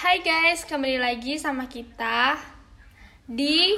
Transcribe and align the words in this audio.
Hai 0.00 0.24
guys, 0.24 0.64
kembali 0.64 0.96
lagi 0.96 1.36
sama 1.36 1.68
kita 1.68 2.40
di 3.28 3.76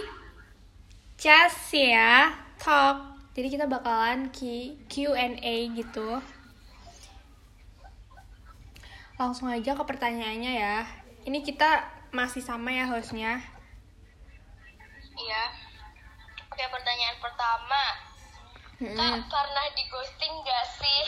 Casia 1.19 2.31
Talk. 2.63 3.19
Jadi 3.35 3.59
kita 3.59 3.67
bakalan 3.67 4.31
Q- 4.31 4.87
Q&A 4.87 5.57
gitu. 5.75 6.23
Langsung 9.19 9.51
aja 9.51 9.75
ke 9.75 9.83
pertanyaannya 9.83 10.53
ya. 10.63 10.87
Ini 11.27 11.43
kita 11.43 11.91
masih 12.15 12.39
sama 12.39 12.71
ya 12.71 12.87
hostnya. 12.87 13.43
Iya. 15.19 15.45
Oke, 16.55 16.65
pertanyaan 16.71 17.19
pertama. 17.19 17.83
Mm-mm. 18.79 18.95
Kak, 18.95 19.27
pernah 19.27 19.67
di 19.75 19.83
ghosting 19.91 20.35
gak 20.47 20.67
sih? 20.79 21.03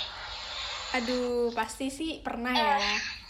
Aduh, 0.99 1.55
pasti 1.55 1.87
sih 1.87 2.19
pernah 2.19 2.51
ya. 2.51 3.23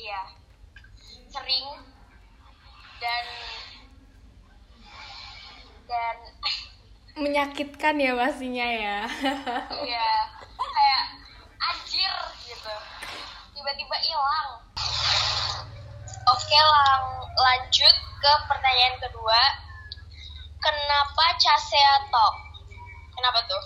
Iya. 0.00 0.20
Sering. 1.28 1.66
Dan 3.00 3.24
dan 5.84 6.16
Menyakitkan 7.20 8.00
ya 8.00 8.16
pastinya 8.16 8.64
ya. 8.64 8.98
iya 9.84 10.10
kayak 10.56 11.02
anjir 11.60 12.14
gitu. 12.48 12.74
Tiba-tiba 13.52 13.96
hilang. 14.00 14.48
Oke, 16.30 16.56
lang 16.56 17.04
lanjut 17.34 17.96
ke 18.20 18.32
pertanyaan 18.48 18.96
kedua. 19.02 19.40
Kenapa 20.60 21.24
Casea 21.36 21.94
Talk? 22.08 22.34
Kenapa 23.16 23.38
tuh? 23.44 23.62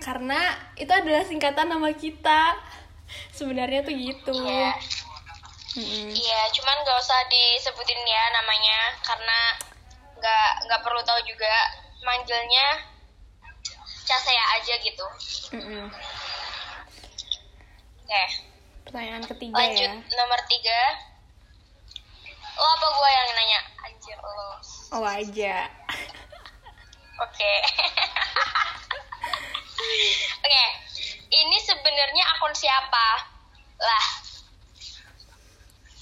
Karena 0.00 0.40
itu 0.80 0.92
adalah 0.92 1.24
singkatan 1.26 1.68
nama 1.68 1.90
kita. 1.92 2.56
Sebenarnya 3.34 3.84
tuh 3.84 3.92
gitu. 3.92 4.36
Iya. 5.70 5.86
Mm-mm. 5.86 6.10
Iya, 6.10 6.40
cuman 6.50 6.76
gak 6.82 6.98
usah 6.98 7.20
disebutin 7.30 8.02
ya 8.02 8.22
namanya 8.34 8.78
karena 9.06 9.38
nggak 10.18 10.50
nggak 10.66 10.82
perlu 10.82 11.00
tahu 11.00 11.20
juga 11.24 11.54
manggilnya 12.02 12.66
Casea 14.02 14.44
aja 14.58 14.74
gitu. 14.82 15.06
Mm-mm. 15.54 15.86
Oke, 18.02 18.24
Pertanyaan 18.82 19.22
ketiga 19.22 19.54
lanjut 19.54 19.86
ya. 19.86 19.94
nomor 20.18 20.40
tiga. 20.50 20.80
Lo 22.58 22.66
apa 22.66 22.86
gua 22.90 23.06
yang 23.08 23.28
nanya? 23.32 23.60
Anjir 23.86 24.18
lo. 24.18 24.50
Oh 24.90 25.06
aja. 25.06 25.70
Oke. 27.22 27.52
Oke, 30.42 30.64
ini 31.30 31.56
sebenarnya 31.62 32.24
akun 32.36 32.50
siapa? 32.52 33.08
Lah, 33.78 34.04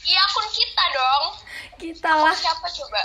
iya 0.09 0.20
akun 0.23 0.47
kita 0.48 0.84
dong. 0.91 1.25
Kita 1.77 2.11
lah. 2.11 2.33
Siapa 2.34 2.67
coba? 2.67 3.03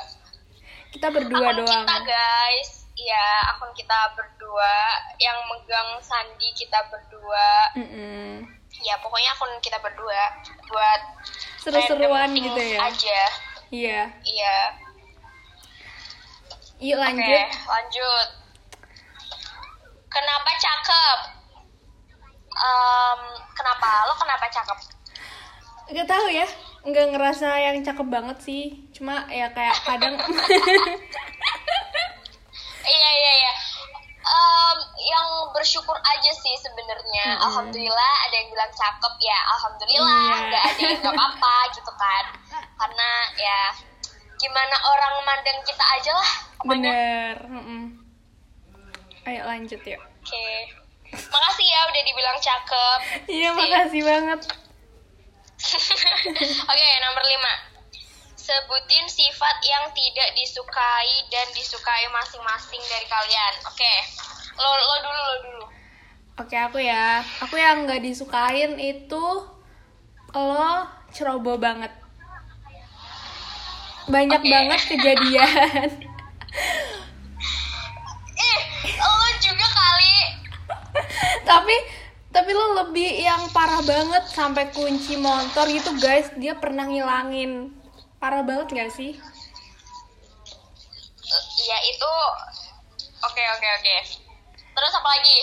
Kita 0.90 1.08
berdua 1.10 1.42
akun 1.44 1.58
doang. 1.60 1.84
kita 1.84 1.96
guys 2.02 2.70
ya 2.94 3.26
akun 3.50 3.74
kita 3.74 3.98
berdua 4.14 4.74
yang 5.18 5.36
megang 5.48 5.98
sandi 6.00 6.46
kita 6.54 6.78
berdua 6.88 7.48
Mm-mm. 7.74 8.46
ya 8.80 8.94
pokoknya 9.02 9.34
akun 9.34 9.50
kita 9.60 9.82
berdua 9.82 10.22
buat 10.64 11.02
Seru-seruan 11.58 12.30
gitu 12.32 12.54
ya. 12.56 12.80
aja 12.86 13.22
Iya. 13.68 14.02
iya 14.22 14.58
Yuk 16.78 16.96
oke 16.96 17.02
lanjut. 17.02 17.48
lanjut 17.66 18.28
kenapa 20.08 20.50
cakep 20.56 21.20
Em, 22.54 23.20
kenapa 23.52 23.90
lo 24.06 24.14
kenapa 24.16 24.46
cakep 24.48 24.78
Gak 25.90 26.06
tahu 26.06 26.28
ya. 26.30 26.46
Nggak 26.84 27.06
ngerasa 27.10 27.48
yang 27.62 27.80
cakep 27.80 28.08
banget 28.08 28.38
sih. 28.40 28.64
Cuma 28.92 29.24
ya 29.28 29.48
kayak 29.50 29.76
kadang 29.82 30.16
iya 32.86 33.10
iya 33.14 33.34
iya 33.38 33.54
Em, 34.24 34.78
yang 35.04 35.28
bersyukur 35.52 35.96
aja 35.96 36.32
sih 36.32 36.56
sebenarnya 36.58 37.26
Mm-mm. 37.30 37.44
alhamdulillah 37.44 38.14
ada 38.24 38.36
yang 38.36 38.48
bilang 38.50 38.72
cakep 38.72 39.14
ya 39.20 39.36
alhamdulillah 39.52 40.16
Iya. 40.24 40.38
nggak 40.48 40.64
ada 40.66 40.82
yang 40.82 41.00
nggak 41.02 41.20
apa 41.20 41.56
gitu 41.76 41.92
kan 41.94 42.26
karena 42.74 43.10
ya 43.36 43.60
gimana 44.38 44.76
orang 44.82 45.14
mandang 45.24 45.60
kita 45.64 45.86
aja 45.90 46.12
lah 46.14 46.30
bener. 46.64 47.36
Mm-mm. 47.44 47.82
Ayo 49.24 49.42
lanjut 49.46 49.80
yuk. 49.82 50.00
oke 50.00 50.48
makasih 51.14 51.68
ya 51.68 51.80
udah 51.86 52.02
dibilang 52.02 52.40
cakep 52.40 53.00
Iya 53.28 53.50
makasih 53.54 54.02
banget. 54.02 54.40
oke 56.72 56.88
nomor 57.04 57.24
lima 57.24 57.54
sebutin 58.36 59.06
sifat 59.08 59.58
yang 59.64 59.86
tidak 59.96 60.30
disukai 60.36 61.14
dan 61.32 61.48
disukai 61.56 62.06
masing-masing 62.12 62.84
dari 62.92 63.08
kalian 63.08 63.54
oke 63.64 63.94
lo 64.60 64.70
lo 64.70 64.96
dulu 65.02 65.22
lo 65.22 65.38
dulu 65.44 65.66
Oke 66.34 66.58
aku 66.58 66.82
ya. 66.82 67.22
Aku 67.46 67.54
yang 67.62 67.86
nggak 67.86 68.02
disukain 68.02 68.74
itu 68.82 69.26
lo 70.34 70.74
ceroboh 71.14 71.62
banget. 71.62 71.94
Banyak 74.10 74.42
Oke. 74.42 74.50
banget 74.50 74.82
kejadian. 74.82 75.90
ih 78.34 78.60
lo 79.22 79.30
juga 79.46 79.68
kali 79.78 80.18
tapi 81.44 81.76
tapi 82.34 82.50
lo 82.50 82.84
lebih 82.84 83.22
yang 83.22 83.46
parah 83.54 83.86
banget 83.86 84.26
sampai 84.34 84.74
kunci 84.74 85.16
motor 85.22 85.70
gitu 85.70 85.94
guys. 86.02 86.34
Dia 86.34 86.58
pernah 86.58 86.90
ngilangin. 86.90 87.70
Parah 88.18 88.42
banget 88.42 88.74
gak 88.74 88.92
sih? 88.92 89.14
Iya 91.64 91.78
itu 91.94 92.12
oke 93.22 93.44
oke 93.58 93.68
oke. 93.80 93.96
Terus 94.74 94.94
apa 94.98 95.10
lagi? 95.14 95.38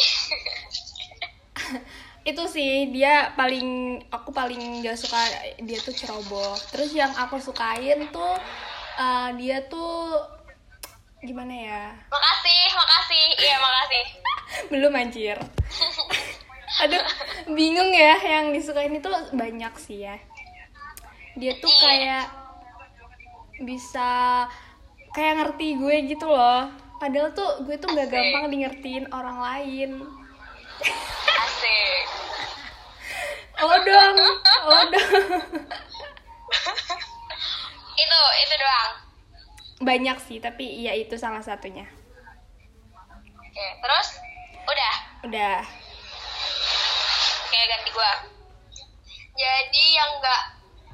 itu 2.31 2.43
sih 2.53 2.93
dia 2.93 3.33
paling 3.39 4.03
aku 4.11 4.35
paling 4.35 4.83
gak 4.83 4.99
suka 4.99 5.19
dia 5.63 5.79
tuh 5.79 5.95
ceroboh. 5.95 6.59
Terus 6.75 6.91
yang 6.91 7.15
aku 7.15 7.39
sukain 7.39 8.11
tuh 8.11 8.35
eh, 8.99 9.31
dia 9.39 9.63
tuh 9.71 10.19
gimana 11.23 11.55
ya? 11.55 11.83
Makasih 12.11 12.63
makasih. 12.75 13.27
Iya 13.39 13.57
makasih. 13.63 14.05
belum 14.71 14.93
anjir 14.95 15.39
aduh 16.79 17.03
bingung 17.51 17.91
ya 17.91 18.15
yang 18.17 18.55
disukain 18.55 18.95
itu 18.95 19.11
banyak 19.33 19.75
sih 19.77 19.99
ya 20.01 20.17
dia 21.35 21.53
tuh 21.57 21.67
Iya. 21.69 21.81
kayak 21.81 22.25
bisa 23.61 24.11
kayak 25.11 25.35
ngerti 25.37 25.75
gue 25.75 25.97
gitu 26.09 26.27
loh 26.27 26.71
padahal 26.97 27.31
tuh 27.31 27.65
gue 27.65 27.75
tuh 27.75 27.89
nggak 27.89 28.09
gampang 28.09 28.45
di 28.49 28.57
ngertiin 28.61 29.11
orang 29.11 29.39
lain 29.39 29.91
Asik. 31.37 32.05
lo 33.59 33.77
dong 33.81 34.17
lo 34.63 34.81
dong 34.87 35.27
Itu 37.93 38.19
itu 38.39 38.55
doang. 38.57 38.91
banyak 39.81 40.17
sih 40.21 40.39
tapi 40.39 40.65
iya 40.65 40.93
itu 40.95 41.15
salah 41.15 41.41
satunya 41.41 41.85
Oke 43.37 43.67
terus 43.77 44.09
udah. 44.63 44.95
udah 45.25 45.57
Oke 47.61 47.69
ganti 47.69 47.93
gua. 47.93 48.13
Jadi 49.37 49.85
yang 49.93 50.17
nggak 50.17 50.43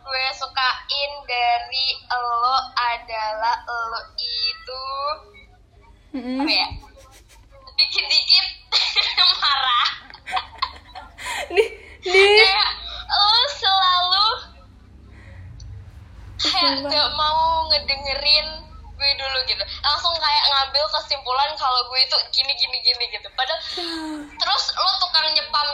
gue 0.02 0.24
sukain 0.34 1.12
dari 1.22 1.94
lo 2.10 2.58
adalah 2.74 3.62
lo 3.70 4.02
itu 4.18 4.86
Mm-mm. 6.10 6.42
apa 6.42 6.50
ya? 6.50 6.68
Dikit-dikit 7.70 8.46
marah. 9.46 9.88
nih 11.54 11.68
nih 12.02 12.34
kayak 12.34 12.70
lo 13.14 13.30
selalu 13.62 14.28
kayak 16.50 16.74
gak 16.90 17.08
mau 17.14 17.70
ngedengerin 17.70 18.66
gue 18.96 19.10
dulu 19.20 19.38
gitu 19.44 19.64
langsung 19.84 20.14
kayak 20.16 20.44
ngambil 20.50 20.84
kesimpulan 20.98 21.52
kalau 21.60 21.80
gue 21.92 22.00
itu 22.00 22.16
gini 22.32 22.52
gini 22.56 22.78
gini 22.80 23.04
gitu 23.12 23.28
padahal 23.36 23.60
terus 24.40 24.64
lo 24.72 24.92
tukang 25.04 25.28
nyepam 25.36 25.65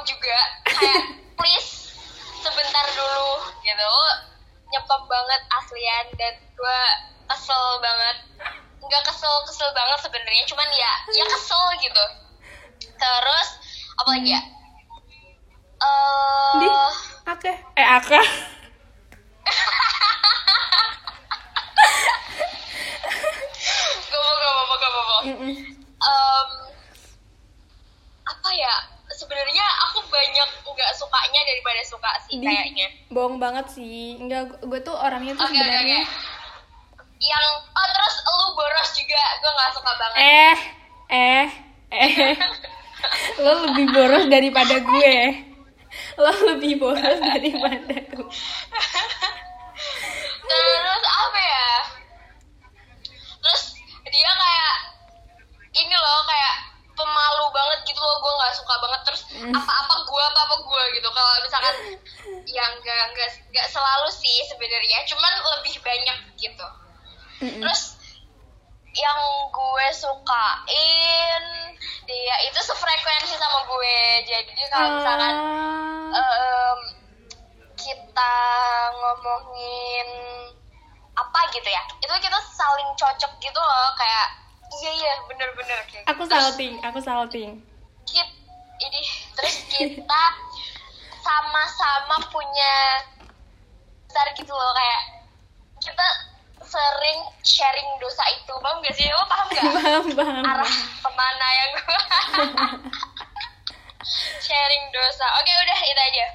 juga 0.42 0.78
kayak 0.82 1.02
please 1.38 1.94
sebentar 2.42 2.86
dulu 2.94 3.30
gitu. 3.62 3.84
Lo 3.86 4.08
nyepam 4.72 5.02
banget 5.06 5.42
aslian 5.62 6.06
dan 6.18 6.34
gue 6.40 6.80
kesel 7.30 7.64
banget. 7.82 8.16
Nggak 8.82 9.02
kesel 9.06 9.34
kesel 9.46 9.70
banget 9.76 9.98
sebenarnya 10.02 10.44
cuman 10.50 10.68
ya 10.74 10.92
ya 11.14 11.24
kesel 11.30 11.64
gitu. 11.78 12.04
Terus 12.82 13.48
apa 13.98 14.08
lagi 14.18 14.30
ya? 14.34 14.42
Eh 15.82 16.94
ake. 17.30 17.52
Eh 17.78 17.86
aka 17.86 18.22
gak 24.12 24.22
apa 24.22 24.74
gak 24.78 24.90
apa 24.90 25.02
gak 25.02 25.22
Mm-mm. 25.22 25.54
Em, 26.02 26.48
apa 28.26 28.48
ya? 28.54 28.74
Sebenarnya 29.12 29.66
aku 29.86 29.91
banyak 30.12 30.48
nggak 30.62 30.92
sukanya 30.94 31.40
daripada 31.42 31.80
suka 31.82 32.10
sih 32.22 32.36
Di- 32.36 32.44
kayaknya. 32.44 32.86
bohong 33.08 33.36
banget 33.38 33.66
sih. 33.70 34.16
Enggak 34.16 34.60
gue 34.60 34.80
tuh 34.80 34.92
orangnya 34.92 35.32
tuh 35.32 35.42
oke, 35.42 35.52
sebenarnya 35.52 36.00
oke. 36.00 36.12
yang 37.18 37.46
oh 37.66 37.86
terus 37.90 38.14
lu 38.20 38.46
boros 38.52 38.90
juga. 38.92 39.22
Gue 39.38 39.50
nggak 39.50 39.70
suka 39.72 39.92
banget. 39.94 40.18
Eh 40.18 40.56
eh 41.10 41.46
eh. 41.92 42.34
Lo 43.38 43.52
lebih 43.64 43.86
boros 43.90 44.24
daripada 44.26 44.76
gue. 44.76 45.16
Lo 46.14 46.30
lebih 46.50 46.72
boros 46.78 47.18
daripada 47.20 47.94
gue. 48.06 48.28
Terus 50.42 51.02
apa 51.04 51.40
ya 51.40 51.70
terus 53.42 53.62
dia 54.04 54.30
kayak 54.30 54.74
ini 55.74 55.94
loh 55.94 56.20
kayak 56.22 56.54
pemalu 56.92 57.44
banget 57.50 57.78
gitu 57.84 57.98
loh 57.98 58.16
gue 58.16 58.32
nggak 58.32 58.54
suka 58.54 58.74
banget 58.78 59.00
terus 59.02 59.22
Hmm. 59.32 59.50
apa-apa 59.50 59.94
gue 59.98 60.22
apa-apa 60.24 60.54
gue 60.60 60.82
gitu 60.94 61.08
kalau 61.72 61.96
misalkan 61.96 62.44
ya 62.46 62.64
nggak 62.74 63.02
nggak 63.12 63.28
nggak 63.50 63.66
selalu 63.68 64.08
sih 64.12 64.38
sebenarnya. 64.46 64.98
Cuman 65.06 65.32
lebih 65.56 65.74
banyak 65.80 66.18
gitu. 66.36 66.66
Mm-mm. 67.42 67.58
terus 67.58 67.98
yang 68.92 69.18
gue 69.48 69.86
sukain 69.96 71.42
dia 72.04 72.36
itu 72.44 72.60
sefrekuensi 72.60 73.34
sama 73.34 73.64
gue. 73.64 73.98
Jadi 74.22 74.52
kalau 74.68 74.88
misalkan 74.94 75.34
Ah, 76.12 76.12
em, 76.12 76.80
kita 77.74 78.34
ngomongin 78.92 80.08
apa 81.12 81.40
gitu 81.50 81.68
ya 81.68 81.82
itu 81.98 82.14
kita 82.20 82.38
saling 82.52 82.90
cocok 82.94 83.32
gitu 83.40 83.58
loh. 83.58 83.88
Kayak 83.96 84.26
iya 84.78 84.90
iya 84.92 85.12
bener-bener 85.26 85.80
kayak 85.88 86.04
aku 86.06 86.22
Terus 86.22 86.32
salting 86.32 86.74
aku 86.84 86.98
salting. 87.00 87.50
Kit- 88.04 88.38
ini 88.78 89.00
terus 89.32 89.56
kita 89.66 90.22
sama-sama 91.22 92.16
punya 92.34 92.74
besar 94.10 94.26
gitu 94.36 94.52
loh 94.52 94.72
kayak 94.74 95.02
kita 95.82 96.06
sering 96.66 97.20
sharing 97.42 97.88
dosa 97.98 98.24
itu. 98.34 98.54
Paham 98.60 98.82
gak 98.82 98.94
sih? 98.94 99.06
Lo 99.08 99.24
paham 99.30 99.46
gak 99.50 99.64
paham 99.78 100.04
paham 100.14 100.44
arah 100.44 100.72
ke 101.02 101.10
mana 101.14 101.48
yang 101.52 101.70
gue 101.78 101.98
sharing 104.46 104.84
dosa. 104.90 105.26
Oke 105.40 105.52
udah 105.62 105.78
itu 105.80 106.02
aja. 106.02 106.26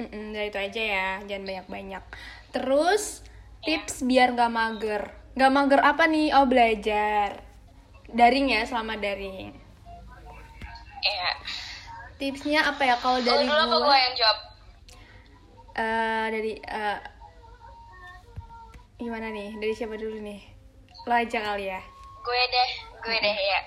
Mm-mm, 0.00 0.24
udah 0.32 0.44
itu 0.48 0.58
aja 0.58 0.82
ya. 0.82 1.08
Jangan 1.28 1.44
banyak 1.44 1.66
banyak 1.68 2.04
terus 2.50 3.22
tips 3.62 4.02
biar 4.02 4.34
nggak 4.34 4.52
mager. 4.52 5.02
Nggak 5.36 5.52
mager 5.52 5.80
apa 5.84 6.04
nih? 6.08 6.28
Oh 6.34 6.46
belajar. 6.48 7.44
Daring 8.10 8.50
ya 8.50 8.66
selama 8.66 8.98
daring. 8.98 9.54
Iya. 11.00 11.30
Tipsnya 12.20 12.60
apa 12.68 12.82
ya 12.84 12.94
kalau 13.00 13.18
dari 13.24 13.48
dulu 13.48 13.56
apa 13.56 13.64
gue 13.72 13.80
gue 13.80 13.96
yang 13.96 14.14
jawab? 14.14 14.38
eh, 15.80 16.26
dari 16.28 16.52
eh, 16.60 16.98
gimana 19.00 19.32
nih 19.32 19.56
dari 19.56 19.72
siapa 19.72 19.96
dulu 19.96 20.20
nih 20.20 20.44
lo 21.08 21.14
aja 21.16 21.40
kali 21.40 21.72
ya 21.72 21.80
Gue 22.20 22.42
deh, 22.52 22.70
gue 23.00 23.16
deh 23.16 23.38
ya. 23.48 23.60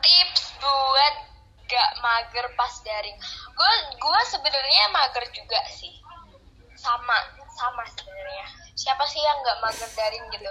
Tips 0.00 0.56
buat 0.56 1.14
gak 1.68 1.90
mager 2.00 2.46
pas 2.56 2.74
daring. 2.80 3.16
Gue 3.52 3.72
gue 4.00 4.20
sebenarnya 4.32 4.84
mager 4.88 5.24
juga 5.36 5.60
sih. 5.68 6.00
Sama, 6.80 7.16
sama 7.60 7.84
sebenarnya. 7.92 8.46
Siapa 8.72 9.04
sih 9.04 9.20
yang 9.20 9.36
gak 9.44 9.60
mager 9.60 9.90
daring 9.92 10.24
gitu? 10.32 10.48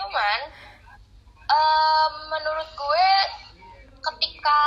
Cuman 0.00 0.38
em, 1.44 2.12
menurut 2.32 2.68
gue 2.72 3.08
ketika 4.00 4.60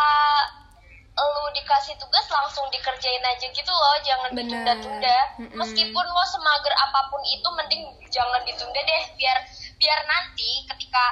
lu 1.15 1.43
dikasih 1.55 1.95
tugas 1.95 2.27
langsung 2.27 2.67
dikerjain 2.75 3.23
aja 3.23 3.47
gitu 3.47 3.71
loh 3.71 3.95
jangan 4.03 4.31
ditunda-tunda. 4.35 5.17
Meskipun 5.55 6.05
lo 6.05 6.23
semager 6.27 6.73
apa 6.75 6.99
pun 7.07 7.21
itu 7.23 7.47
mending 7.55 7.83
jangan 8.11 8.43
ditunda 8.43 8.81
deh 8.83 9.03
biar 9.15 9.37
biar 9.79 9.99
nanti 10.07 10.67
ketika 10.67 11.05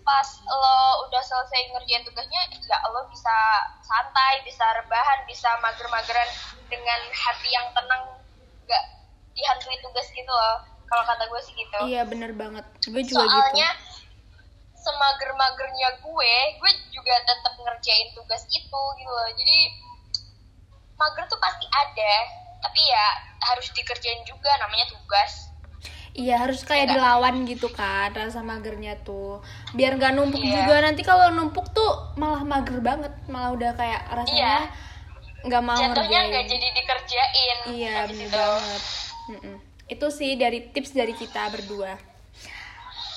pas 0.00 0.28
lo 0.48 1.04
udah 1.08 1.20
selesai 1.20 1.76
ngerjain 1.76 2.04
tugasnya 2.08 2.40
ya 2.64 2.78
lo 2.88 3.04
bisa 3.12 3.36
santai 3.84 4.40
bisa 4.48 4.64
rebahan 4.80 5.28
bisa 5.28 5.52
mager-mageran 5.60 6.28
dengan 6.72 7.00
hati 7.12 7.48
yang 7.52 7.68
tenang 7.76 8.16
nggak 8.64 8.84
dihantui 9.36 9.76
tugas 9.84 10.08
gitu 10.08 10.32
loh. 10.32 10.64
Kalau 10.90 11.06
kata 11.06 11.22
gue 11.28 11.40
sih 11.44 11.54
gitu. 11.54 11.78
Iya 11.86 12.02
bener 12.08 12.34
banget. 12.34 12.64
Gue 12.88 13.04
juga 13.06 13.28
soalnya 13.28 13.68
gitu 13.76 13.89
semager-magernya 14.80 15.88
gue 16.00 16.34
gue 16.56 16.72
juga 16.90 17.14
tetap 17.22 17.54
ngerjain 17.54 18.08
tugas 18.12 18.42
itu 18.46 18.80
gitu 18.96 19.10
loh 19.10 19.30
jadi 19.32 19.58
mager 20.96 21.24
tuh 21.26 21.38
pasti 21.38 21.66
ada 21.66 22.14
tapi 22.60 22.80
ya 22.82 23.06
harus 23.46 23.68
dikerjain 23.72 24.20
juga 24.24 24.50
namanya 24.58 24.88
tugas 24.88 25.48
Iya 26.10 26.42
harus 26.42 26.66
kayak 26.66 26.90
Iya. 26.90 26.92
dilawan 26.92 27.46
gitu 27.46 27.70
kan 27.70 28.10
rasa 28.10 28.42
magernya 28.42 28.98
tuh 29.00 29.40
biar 29.72 29.94
nggak 29.94 30.12
numpuk 30.12 30.42
Iya. 30.42 30.52
juga 30.58 30.74
nanti 30.82 31.00
kalau 31.00 31.30
numpuk 31.30 31.70
tuh 31.70 31.86
malah 32.16 32.42
mager 32.42 32.82
banget 32.82 33.14
malah 33.26 33.54
udah 33.54 33.70
kayak 33.72 34.02
Iya. 34.02 34.14
rasanya 34.18 34.54
nggak 35.40 35.62
mau 35.62 35.78
jatuhnya 35.78 35.94
ngerjain 35.94 36.26
nggak 36.26 36.44
jadi 36.50 36.68
dikerjain 36.74 37.56
iya 37.70 37.94
bener 38.04 38.26
itu. 38.26 38.36
banget 38.36 38.82
Mm-mm. 39.30 39.56
itu 39.88 40.06
sih 40.10 40.30
dari 40.34 40.58
tips 40.68 40.90
dari 40.92 41.14
kita 41.14 41.46
berdua 41.48 41.94
Iya, 41.94 42.58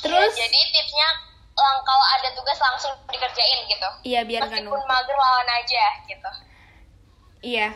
terus 0.06 0.32
jadi 0.38 0.60
tipsnya 0.70 1.08
lang 1.56 1.78
kalau 1.82 2.06
ada 2.12 2.30
tugas 2.32 2.58
langsung 2.58 2.92
dikerjain 3.08 3.60
gitu 3.68 3.90
iya 4.04 4.22
biar 4.22 4.42
nggak 4.44 4.64
meskipun 4.64 4.82
mager 4.84 5.16
lawan 5.16 5.50
aja 5.54 5.86
gitu 6.04 6.30
iya 7.42 7.68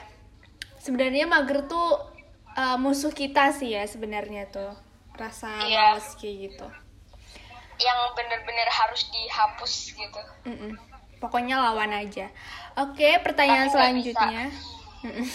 sebenarnya 0.78 1.26
mager 1.26 1.66
tuh 1.66 2.10
uh, 2.54 2.76
musuh 2.76 3.12
kita 3.12 3.52
sih 3.52 3.72
ya 3.72 3.84
sebenarnya 3.84 4.48
tuh 4.48 4.74
rasa 5.14 5.50
Iya. 5.62 5.94
males 5.94 6.14
kayak 6.16 6.36
gitu 6.50 6.68
yang 7.78 8.00
bener-bener 8.14 8.66
harus 8.68 9.06
dihapus 9.08 9.74
gitu 9.94 10.22
Mm-mm. 10.46 10.74
Pokoknya 11.18 11.58
lawan 11.58 11.90
aja. 11.90 12.30
Oke, 12.78 13.18
pertanyaan 13.26 13.66
Tapi 13.66 13.74
selanjutnya. 13.74 14.54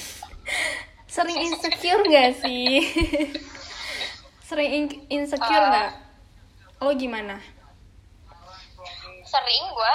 Sering 1.10 1.38
insecure 1.42 2.06
gak 2.06 2.38
sih? 2.38 2.86
Sering 4.48 4.70
in- 4.70 5.02
insecure 5.08 5.50
Uh, 5.58 5.68
nggak? 5.68 5.90
Lo 6.78 6.94
gimana? 6.94 7.42
Sering 9.32 9.64
gue 9.72 9.94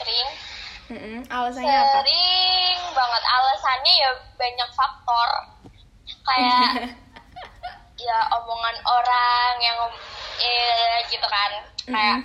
sering. 0.00 0.28
Mm-mm. 0.90 1.18
Alasannya 1.28 1.76
apa? 1.76 2.00
sering 2.00 2.78
banget. 2.96 3.22
Alasannya 3.28 3.92
ya 3.92 4.10
banyak 4.40 4.70
faktor. 4.72 5.28
Kayak 6.24 6.96
ya 8.08 8.18
omongan 8.40 8.76
orang 8.88 9.52
yang 9.60 9.78
eh, 10.40 10.96
gitu 11.12 11.26
kan. 11.28 11.50
Kayak 11.84 12.24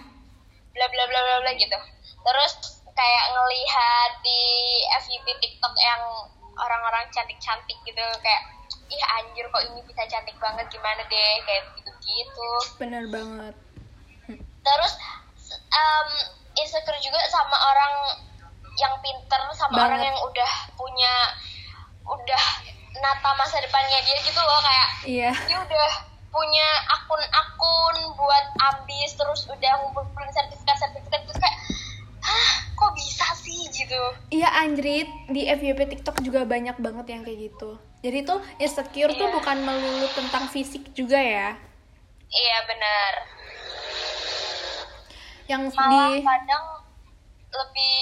bla 0.72 0.86
bla 0.88 1.04
bla 1.12 1.20
bla 1.20 1.36
bla 1.44 1.52
gitu. 1.60 1.78
Terus 2.26 2.54
kayak 2.96 3.26
ngelihat 3.36 4.12
di 4.24 4.42
FYP 5.04 5.28
TikTok 5.44 5.76
yang 5.76 6.02
orang-orang 6.56 7.04
cantik-cantik 7.12 7.76
gitu 7.84 8.06
kayak 8.24 8.44
ih 8.88 9.04
anjir 9.20 9.44
kok 9.52 9.66
ini 9.68 9.84
bisa 9.84 10.08
cantik 10.08 10.40
banget? 10.40 10.66
Gimana 10.72 11.04
deh? 11.06 11.34
Kayak 11.44 11.64
gitu-gitu. 11.76 12.50
Bener 12.80 13.04
banget. 13.12 13.56
terus 14.66 14.98
um, 15.70 16.10
insecure 16.58 17.00
juga 17.00 17.20
sama 17.28 17.56
orang 17.56 17.94
yang 18.76 18.94
pinter 19.00 19.42
sama 19.52 19.72
Banget. 19.74 19.88
orang 19.88 20.02
yang 20.04 20.18
udah 20.22 20.52
punya 20.74 21.14
udah 22.04 22.44
nata 22.96 23.32
masa 23.34 23.58
depannya 23.58 24.00
dia 24.02 24.18
gitu 24.22 24.38
loh 24.38 24.60
kayak 24.62 24.90
Iya. 25.06 25.32
dia 25.46 25.58
udah 25.58 25.90
punya 26.30 26.68
akun-akun 26.92 27.96
buat 28.14 28.46
ambis 28.66 29.14
terus 29.14 29.48
udah 29.48 29.72
ngumpulin 29.82 30.28
sertifikat-sertifikat 30.30 31.24
terus 31.24 31.40
kayak 31.40 31.58
hah 32.20 32.48
kok 32.70 32.92
bisa 32.94 33.24
sih 33.38 33.66
gitu 33.70 34.02
Iya 34.30 34.52
anjrit 34.58 35.08
di 35.28 35.46
FYP 35.46 35.88
TikTok 35.90 36.20
juga 36.20 36.44
banyak 36.44 36.76
banget 36.76 37.06
yang 37.08 37.22
kayak 37.22 37.40
gitu. 37.50 37.80
Jadi 38.02 38.22
tuh 38.22 38.38
insecure 38.58 39.12
tuh 39.12 39.26
Iya. 39.26 39.34
bukan 39.34 39.58
melulu 39.62 40.08
tentang 40.12 40.46
fisik 40.48 40.92
juga 40.92 41.18
ya. 41.18 41.56
iya 42.28 42.58
benar 42.66 43.12
Yang 45.46 45.64
malah 45.78 46.10
di 46.14 46.22
kadang 46.26 46.66
lebih 47.54 47.98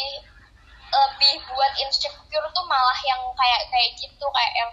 lebih 0.93 1.33
buat 1.50 1.73
insecure 1.81 2.47
tuh 2.53 2.65
malah 2.69 3.00
yang 3.03 3.21
kayak 3.33 3.62
kayak 3.73 3.89
gitu 3.97 4.25
kayak 4.29 4.53
yang 4.53 4.71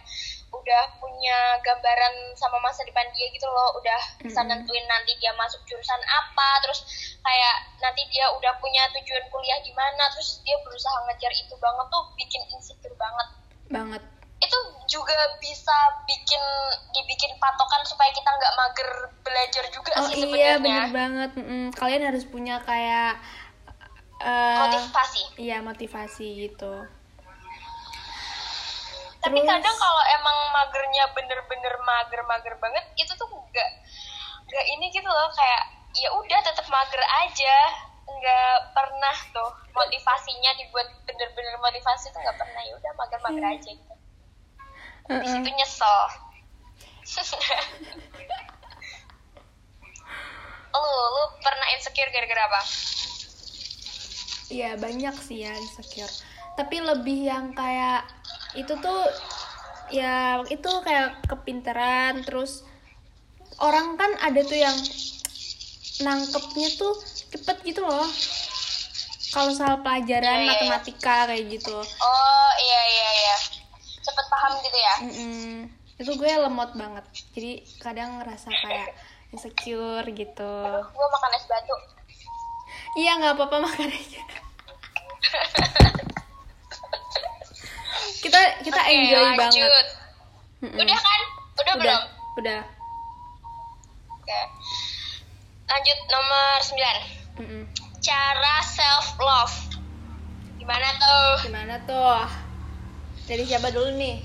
udah 0.50 0.82
punya 1.00 1.38
gambaran 1.62 2.14
sama 2.36 2.60
masa 2.60 2.84
depan 2.84 3.06
dia 3.16 3.26
gitu 3.32 3.48
loh. 3.48 3.80
Udah 3.80 4.00
bisa 4.20 4.44
nentuin 4.44 4.84
nanti 4.86 5.16
dia 5.18 5.32
masuk 5.34 5.58
jurusan 5.64 6.00
apa 6.04 6.48
terus 6.62 6.84
kayak 7.24 7.56
nanti 7.80 8.02
dia 8.12 8.28
udah 8.36 8.52
punya 8.60 8.84
tujuan 9.00 9.24
kuliah 9.32 9.58
di 9.64 9.72
mana 9.72 10.06
terus 10.12 10.44
dia 10.44 10.56
berusaha 10.60 10.98
ngejar 11.08 11.32
itu 11.32 11.54
banget 11.56 11.86
tuh 11.88 12.04
bikin 12.20 12.42
insecure 12.52 12.96
banget. 13.00 13.28
Banget. 13.70 14.02
Itu 14.40 14.58
juga 14.88 15.12
bisa 15.36 15.76
bikin 16.04 16.40
dibikin 16.90 17.32
patokan 17.36 17.84
supaya 17.84 18.08
kita 18.10 18.26
nggak 18.26 18.54
mager 18.54 18.90
belajar 19.20 19.64
juga 19.68 19.92
Oh 19.94 20.06
sih 20.06 20.24
iya 20.26 20.56
sebenarnya 20.56 20.58
bener 20.58 20.86
banget. 20.90 21.30
Mm-mm. 21.36 21.64
Kalian 21.72 22.02
harus 22.04 22.24
punya 22.24 22.56
kayak 22.60 23.20
eh, 24.18 24.58
motivasi 24.58 25.22
Iya 25.36 25.60
motivasi 25.60 26.26
gitu. 26.42 26.72
tapi 29.20 29.36
Terus- 29.36 29.50
kadang 29.52 29.76
kalau 29.76 30.02
emang 30.10 30.36
magernya 30.50 31.04
bener-bener 31.10 31.74
mager-mager 31.78 32.54
banget 32.56 32.84
itu 32.96 33.12
tuh 33.12 33.28
nggak 33.28 33.70
nggak 34.42 34.64
ini 34.70 34.88
gitu 34.88 35.04
loh 35.04 35.28
kayak 35.30 35.62
ya 35.94 36.08
udah 36.10 36.40
tetap 36.40 36.64
mager 36.66 37.02
aja 37.18 37.56
nggak 38.02 38.56
pernah 38.72 39.16
tuh 39.30 39.50
motivasinya 39.70 40.50
dibuat 40.56 40.88
bener-bener 41.04 41.54
motivasi 41.58 42.08
tuh 42.08 42.18
nggak 42.18 42.34
pernah 42.34 42.60
ya 42.60 42.72
udah 42.74 42.92
mager-mager 42.94 43.44
Hmm. 43.44 43.54
aja 43.54 43.70
gitu 43.70 43.89
di 45.10 45.16
Heeh. 45.16 45.26
situ 45.26 45.50
nyesel 45.50 45.98
lu 50.72 50.86
lu 51.10 51.22
pernah 51.40 51.66
insecure 51.74 52.10
gara-gara 52.10 52.44
apa 52.46 52.62
Iya 54.50 54.74
banyak 54.74 55.14
sih 55.22 55.46
ya 55.46 55.54
insecure. 55.54 56.10
Tapi 56.58 56.82
lebih 56.82 57.22
yang 57.22 57.54
kayak 57.54 58.02
itu 58.58 58.74
tuh 58.82 59.06
ya 59.94 60.42
itu 60.50 60.66
kayak 60.82 61.22
kepinteran 61.22 62.26
terus 62.26 62.66
orang 63.62 63.94
kan 63.94 64.10
ada 64.18 64.42
tuh 64.42 64.58
yang 64.58 64.74
nangkepnya 66.02 66.66
tuh 66.74 66.98
cepet 67.30 67.62
gitu 67.62 67.86
loh. 67.86 68.02
Kalau 69.30 69.54
soal 69.54 69.86
pelajaran 69.86 70.42
Iya, 70.42 70.42
iya, 70.42 70.50
matematika 70.50 71.30
kayak 71.30 71.46
gitu. 71.46 71.78
oh 71.78 72.50
iya 72.58 72.80
iya 72.90 73.08
iya 73.14 73.36
cepet 74.20 74.28
paham 74.28 74.52
gitu 74.60 74.76
ya 74.76 74.94
Mm-mm. 75.00 75.72
Itu 75.96 76.16
gue 76.16 76.28
lemot 76.28 76.72
banget. 76.72 77.04
Jadi 77.32 77.60
kadang 77.76 78.20
ngerasa 78.20 78.48
kayak 78.48 78.96
insecure 79.32 80.04
gitu. 80.08 80.52
Aduh, 80.64 80.84
gue 80.88 81.06
makan 81.08 81.30
es 81.36 81.44
batu 81.44 81.76
Iya 82.96 83.16
nggak 83.16 83.36
apa-apa 83.36 83.56
makan 83.60 83.88
aja. 83.88 84.20
kita 88.20 88.40
kita 88.60 88.80
Oke, 88.80 88.90
enjoy 88.90 89.22
lanjut. 89.22 89.40
banget. 89.40 89.86
Udah 90.72 90.98
kan 90.98 91.20
udah, 91.20 91.60
udah 91.60 91.74
belum 91.76 92.02
udah. 92.40 92.60
Oke. 94.10 94.40
Lanjut 95.64 95.98
nomor 96.08 96.56
9. 97.38 97.40
Mm-mm. 97.40 97.62
Cara 98.00 98.56
self 98.64 99.20
love. 99.20 99.56
Gimana 100.56 100.88
tuh? 100.96 101.28
Gimana 101.44 101.74
tuh? 101.84 102.24
Dari 103.30 103.46
siapa 103.46 103.70
dulu 103.70 103.94
nih? 103.94 104.18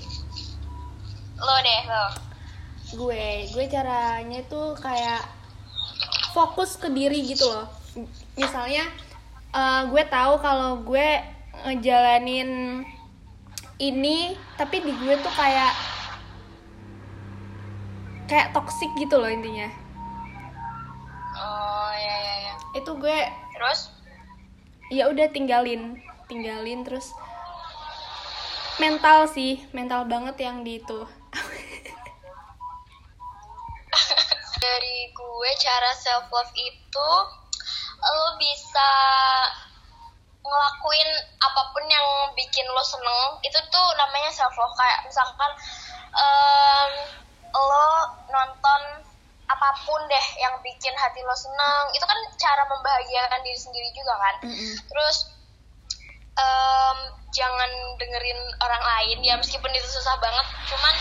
Lo 1.38 1.56
deh, 1.62 1.82
lo. 1.86 2.06
Gue, 2.98 3.46
gue 3.54 3.64
caranya 3.70 4.42
tuh 4.50 4.74
kayak 4.82 5.22
fokus 6.34 6.74
ke 6.74 6.90
diri 6.90 7.22
gitu 7.22 7.46
loh. 7.46 7.70
Misalnya 8.34 8.82
eh, 9.54 9.82
gue 9.86 10.02
tahu 10.10 10.42
kalau 10.42 10.82
gue 10.82 11.22
ngejalanin 11.70 12.82
ini, 13.78 14.34
tapi 14.58 14.82
di 14.82 14.90
gue 14.90 15.14
tuh 15.22 15.34
kayak 15.38 15.70
kayak 18.26 18.50
toxic 18.50 18.90
gitu 18.98 19.22
loh 19.22 19.30
intinya. 19.30 19.70
Oh, 21.38 21.94
ya 21.94 22.16
ya 22.26 22.34
ya. 22.50 22.54
Itu 22.74 22.98
gue 22.98 23.18
Terus? 23.54 23.94
ya 24.90 25.06
udah 25.14 25.30
tinggalin, 25.30 25.94
tinggalin 26.26 26.82
terus 26.82 27.14
mental 28.76 29.28
sih, 29.30 29.64
mental 29.72 30.04
banget 30.04 30.36
yang 30.40 30.64
di 30.64 30.80
itu. 30.80 31.00
Dari 34.62 34.98
gue 35.12 35.50
cara 35.60 35.90
self 35.96 36.32
love 36.32 36.52
itu 36.56 37.10
lo 38.06 38.38
bisa 38.38 38.90
ngelakuin 40.46 41.10
apa 41.42 41.62
pun 41.74 41.84
yang 41.90 42.06
bikin 42.38 42.62
lo 42.70 42.82
seneng 42.86 43.42
itu 43.42 43.58
tuh 43.72 43.86
namanya 43.98 44.30
self 44.30 44.54
love 44.54 44.76
kayak 44.78 45.02
misalkan 45.02 45.50
em, 46.14 46.90
lo 47.50 47.88
nonton 48.30 48.82
apa 49.46 49.68
pun 49.86 50.00
deh 50.06 50.26
yang 50.38 50.54
bikin 50.62 50.94
hati 50.94 51.22
lo 51.22 51.34
seneng 51.34 51.84
itu 51.94 52.04
kan 52.06 52.18
cara 52.38 52.62
membahagiakan 52.66 53.42
diri 53.42 53.58
sendiri 53.58 53.90
juga 53.94 54.14
kan 54.18 54.34
Mm-mm. 54.46 54.74
terus 54.90 55.35
em, 56.36 56.98
jangan 57.32 57.70
dengerin 57.96 58.40
orang 58.60 58.84
lain. 58.84 59.18
Ya 59.24 59.34
meskipun 59.40 59.72
itu 59.72 59.88
susah 59.88 60.16
banget 60.20 60.46
cuman 60.68 60.94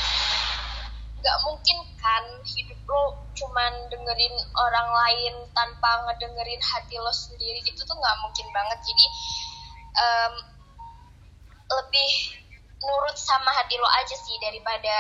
nggak 1.20 1.38
mungkin 1.42 1.78
kan 1.98 2.24
hidup 2.46 2.78
lo 2.86 3.26
cuman 3.34 3.74
dengerin 3.90 4.36
orang 4.54 4.90
lain 4.94 5.34
tanpa 5.58 5.92
ngedengerin 6.08 6.62
hati 6.62 6.96
lo 7.00 7.12
sendiri. 7.12 7.60
Itu 7.68 7.84
tuh 7.84 7.96
nggak 7.96 8.18
mungkin 8.24 8.48
banget. 8.56 8.80
Jadi 8.84 9.06
em, 9.96 10.34
lebih 11.66 12.12
nurut 12.86 13.18
sama 13.18 13.50
hati 13.50 13.76
lo 13.82 13.90
aja 13.90 14.16
sih 14.16 14.38
daripada 14.38 14.98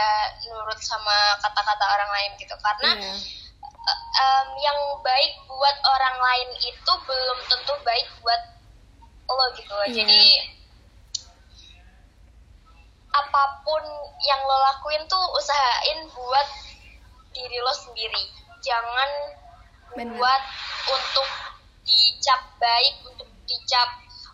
nurut 0.50 0.80
sama 0.82 1.38
kata-kata 1.44 1.86
orang 1.86 2.12
lain 2.12 2.32
gitu. 2.42 2.56
Karena 2.58 2.92
eh, 2.98 4.00
em, 4.20 4.48
yang 4.60 4.80
baik 5.06 5.32
buat 5.46 5.77
orang 5.86 6.18
lain 6.18 6.50
itu 6.65 6.92
belum 7.06 7.39
tentu 7.46 7.74
baik 7.86 8.08
buat 8.25 8.54
lo 9.29 9.46
gitu 9.58 9.72
loh. 9.72 9.88
Iya. 9.89 9.96
Jadi 10.03 10.24
apa 13.15 13.44
pun 13.63 13.84
yang 14.22 14.41
lo 14.44 14.58
lakuin 14.60 15.03
tuh 15.08 15.24
usahain 15.39 16.05
buat 16.12 16.48
diri 17.32 17.58
lo 17.62 17.74
sendiri. 17.74 18.24
Jangan 18.62 19.10
Bener. 19.96 20.17
buat 20.17 20.44
untuk 20.91 21.27
dicap 21.86 22.41
baik, 22.58 22.96
untuk 23.05 23.29
dicap 23.48 23.89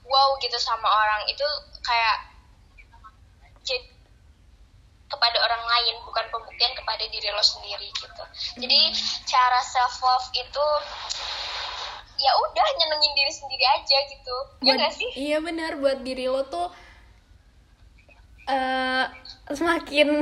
wow 0.08 0.36
gitu 0.42 0.58
sama 0.58 0.88
orang. 0.88 1.22
Itu 1.30 1.46
kayak 1.84 2.18
jadi 3.62 4.02
kepada 5.12 5.38
orang 5.44 5.64
lain 5.68 5.96
bukan 6.08 6.26
pembuktian 6.32 6.72
kepada 6.72 7.04
diri 7.12 7.28
lo 7.36 7.44
sendiri 7.44 7.92
gitu 7.92 8.24
jadi 8.64 8.80
cara 9.28 9.60
self 9.60 10.00
love 10.00 10.28
itu 10.32 10.66
ya 12.22 12.32
udah 12.40 12.68
nyenengin 12.78 13.14
diri 13.14 13.30
sendiri 13.30 13.66
aja 13.68 13.98
gitu 14.08 14.36
ya 14.62 14.66
Buat- 14.68 14.80
gak 14.80 14.94
sih 14.94 15.10
Iya 15.16 15.38
benar 15.40 15.72
buat 15.76 16.00
diri 16.02 16.26
lo 16.26 16.46
tuh 16.46 16.70
eh 18.44 19.06
semakin 19.50 20.22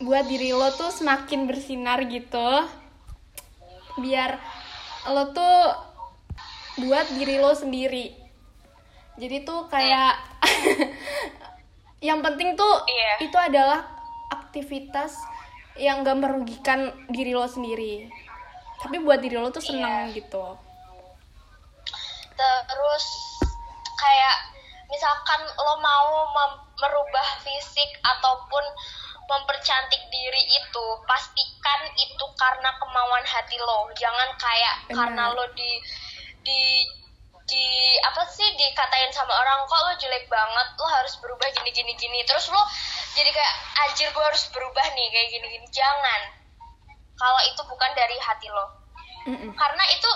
buat 0.00 0.24
diri 0.24 0.50
lo 0.50 0.70
tuh 0.70 0.90
semakin 0.90 1.44
bersinar 1.44 2.06
gitu. 2.06 2.48
Biar 3.98 4.38
lo 5.06 5.32
tuh 5.32 5.58
buat 6.80 7.06
diri 7.12 7.36
lo 7.36 7.50
sendiri. 7.52 8.14
Jadi 9.18 9.42
tuh 9.42 9.66
kayak 9.66 10.14
yang 12.06 12.22
penting 12.22 12.54
tuh 12.54 12.74
Iya. 12.86 13.12
itu 13.20 13.34
adalah 13.34 13.82
aktivitas 14.30 15.18
yang 15.76 16.02
gak 16.02 16.14
merugikan 16.16 16.80
diri 17.08 17.34
lo 17.34 17.46
sendiri. 17.46 18.06
Tapi 18.78 18.96
buat 19.02 19.18
diri 19.18 19.34
lo 19.34 19.50
tuh 19.50 19.62
seneng 19.62 20.14
gitu. 20.14 20.56
terus 22.38 23.06
kayak 23.98 24.36
misalkan 24.86 25.42
lo 25.58 25.74
mau 25.82 26.30
merubah 26.78 27.28
fisik 27.42 27.90
ataupun 27.98 28.62
mempercantik 29.28 30.02
diri 30.08 30.42
itu 30.54 30.86
pastikan 31.04 31.80
itu 31.98 32.24
karena 32.38 32.70
kemauan 32.78 33.26
hati 33.26 33.58
lo. 33.58 33.90
Jangan 33.98 34.30
kayak 34.38 34.74
Benar. 34.86 34.96
karena 34.96 35.22
lo 35.34 35.44
di 35.58 35.82
di 36.46 36.62
di 37.48 37.66
apa 38.06 38.22
sih 38.30 38.46
dikatain 38.56 39.10
sama 39.10 39.34
orang 39.34 39.66
kok 39.66 39.82
lo 39.82 39.92
jelek 39.98 40.30
banget 40.30 40.68
lo 40.78 40.86
harus 40.88 41.18
berubah 41.18 41.50
gini 41.58 41.74
gini 41.74 41.92
gini. 41.98 42.22
Terus 42.22 42.48
lo 42.54 42.62
jadi 43.18 43.34
kayak 43.34 43.54
anjir 43.82 44.08
gue 44.14 44.24
harus 44.24 44.46
berubah 44.54 44.86
nih 44.94 45.06
kayak 45.10 45.28
gini 45.34 45.46
gini 45.58 45.66
jangan 45.74 46.37
kalau 47.18 47.40
itu 47.44 47.62
bukan 47.66 47.90
dari 47.92 48.16
hati 48.22 48.48
lo. 48.48 48.66
Mm-mm. 49.28 49.52
karena 49.52 49.84
itu 49.92 50.08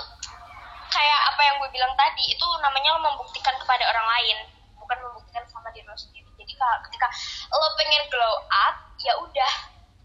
kayak 0.89 1.21
apa 1.35 1.41
yang 1.45 1.55
gue 1.61 1.71
bilang 1.75 1.93
tadi 1.99 2.33
itu 2.33 2.47
namanya 2.65 2.97
lo 2.97 3.01
membuktikan 3.03 3.53
kepada 3.61 3.85
orang 3.93 4.07
lain 4.09 4.39
bukan 4.81 4.99
membuktikan 5.05 5.45
sama 5.53 5.69
diri 5.73 5.85
lo 5.85 5.97
sendiri. 5.99 6.29
Jadi 6.39 6.53
kalau 6.57 6.77
ketika 6.89 7.09
lo 7.53 7.67
pengen 7.77 8.05
glow 8.09 8.35
up 8.49 8.77
ya 9.01 9.13
udah 9.21 9.53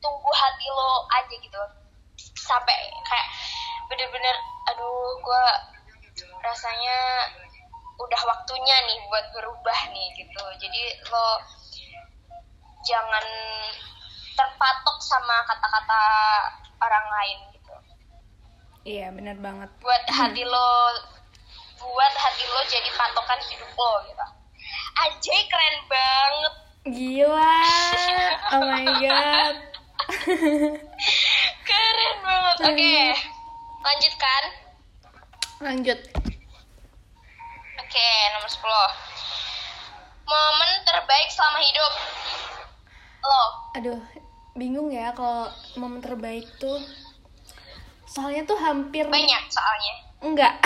tunggu 0.04 0.32
hati 0.32 0.68
lo 0.72 1.08
aja 1.12 1.36
gitu. 1.39 1.62
Sampai 2.36 2.75
kayak 3.08 3.27
bener-bener 3.88 4.36
aduh 4.74 5.20
gue 5.24 5.44
rasanya 6.44 6.98
udah 7.98 8.22
waktunya 8.27 8.75
nih 8.88 9.00
buat 9.08 9.25
berubah 9.36 9.80
nih 9.92 10.08
gitu. 10.20 10.44
Jadi 10.62 10.84
lo 11.08 11.27
jangan 12.88 13.25
terpatok 14.38 14.98
sama 15.01 15.44
kata-kata 15.50 16.04
orang 16.88 17.06
lain 17.10 17.38
gitu 17.51 17.74
Iya 18.84 19.08
bener 19.12 19.36
banget. 19.38 19.67
buat 19.77 20.03
hati 20.08 20.41
lo 20.41 20.72
buat 21.77 22.13
hati 22.15 22.44
lo 22.46 22.62
jadi 22.65 22.89
patokan 22.91 23.39
hidup 23.46 23.70
lo 23.70 23.91
gitu 24.06 24.25
Ajay 24.98 25.41
keren 25.46 25.77
banget 25.86 26.53
Gila. 26.88 27.60
Oh 28.50 28.63
my 28.63 28.86
god. 28.98 29.56
keren 31.62 32.13
banget 32.22 32.58
oke 32.63 32.96
lanjutkan 33.79 34.44
Lanjut. 35.60 36.00
oke 37.77 38.08
nomor 38.32 38.50
10 38.50 38.63
momen 40.24 40.72
terbaik 40.84 41.27
selama 41.29 41.60
hidup 41.60 41.94
lo 43.22 43.44
aduh 43.74 44.00
bingung 44.57 44.89
ya 44.89 45.13
kalau 45.13 45.47
momen 45.75 46.01
terbaik 46.01 46.49
tuh. 46.57 46.81
Soalnya 48.03 48.43
tuh 48.43 48.57
hampir 48.57 49.05
banyak 49.05 49.43
soalnya. 49.47 49.93
Enggak. 50.19 50.53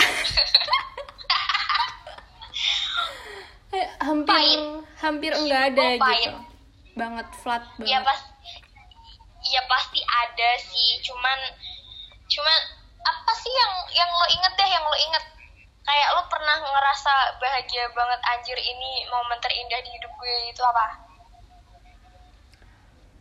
Hampir 4.02 4.28
Pahit. 4.28 4.60
hampir 5.00 5.32
enggak 5.32 5.72
ada 5.72 5.80
Oh, 5.82 5.96
pahit. 5.96 6.28
gitu 6.28 6.32
banget 6.92 7.24
flat 7.40 7.64
ya 7.80 7.96
banget 7.96 8.04
pas 8.04 8.20
ya 9.42 9.60
pasti 9.64 9.96
ada 9.98 10.50
sih. 10.60 11.00
Cuman 11.00 11.38
cuman 12.28 12.56
apa 13.02 13.32
sih 13.34 13.48
yang 13.48 13.72
yang 13.90 14.10
lo 14.12 14.26
inget 14.28 14.52
deh 14.52 14.68
yang 14.68 14.84
lo 14.84 14.92
inget? 14.94 15.24
Kayak 15.82 16.08
lo 16.14 16.22
pernah 16.28 16.56
ngerasa 16.60 17.12
bahagia 17.40 17.88
banget 17.90 18.20
anjir 18.28 18.54
ini 18.54 19.08
momen 19.08 19.40
terindah 19.40 19.80
di 19.80 19.90
hidup 19.90 20.12
gue 20.12 20.34
itu 20.46 20.62
apa 20.62 20.86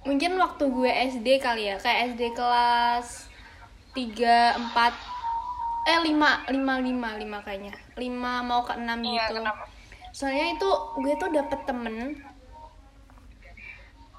mungkin 0.01 0.33
waktu 0.35 0.63
gue 0.65 0.91
SD 1.13 1.27
kali 1.37 1.69
ya 1.69 1.75
kayak 1.77 2.13
SD 2.13 2.33
kelas 2.33 3.29
3, 3.93 4.57
4 4.73 4.93
eh 5.81 5.99
5, 5.99 6.13
5, 6.13 6.53
5, 6.53 6.53
5 6.53 7.45
kayaknya. 7.45 7.73
5 7.93 8.09
mau 8.41 8.61
ke 8.63 8.73
6 8.73 8.85
iya 9.01 9.27
gitu. 9.27 9.33
kenapa? 9.37 9.63
Soalnya 10.11 10.47
itu 10.53 10.69
gue 10.97 11.13
tuh 11.15 11.29
dapet 11.31 11.59
temen. 11.65 11.95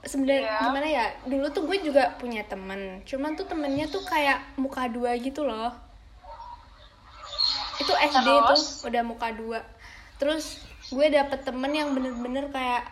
Sebenarnya 0.02 0.42
Iya. 0.42 0.58
gimana 0.66 0.88
ya 0.88 1.04
dulu 1.24 1.46
tuh 1.54 1.62
gue 1.64 1.78
juga 1.80 2.18
punya 2.18 2.42
temen. 2.42 3.02
Cuman 3.06 3.38
tuh 3.38 3.46
temennya 3.46 3.86
tuh 3.86 4.02
kayak 4.02 4.42
muka 4.58 4.90
dua 4.90 5.14
gitu 5.16 5.46
loh. 5.46 5.70
Itu 7.78 7.94
SD 7.94 8.26
tuh 8.26 8.42
Terus? 8.50 8.82
udah 8.82 9.02
muka 9.02 9.30
dua. 9.30 9.62
Terus 10.18 10.58
gue 10.90 11.06
dapet 11.06 11.46
temen 11.46 11.70
yang 11.70 11.94
bener-bener 11.94 12.50
kayak 12.50 12.82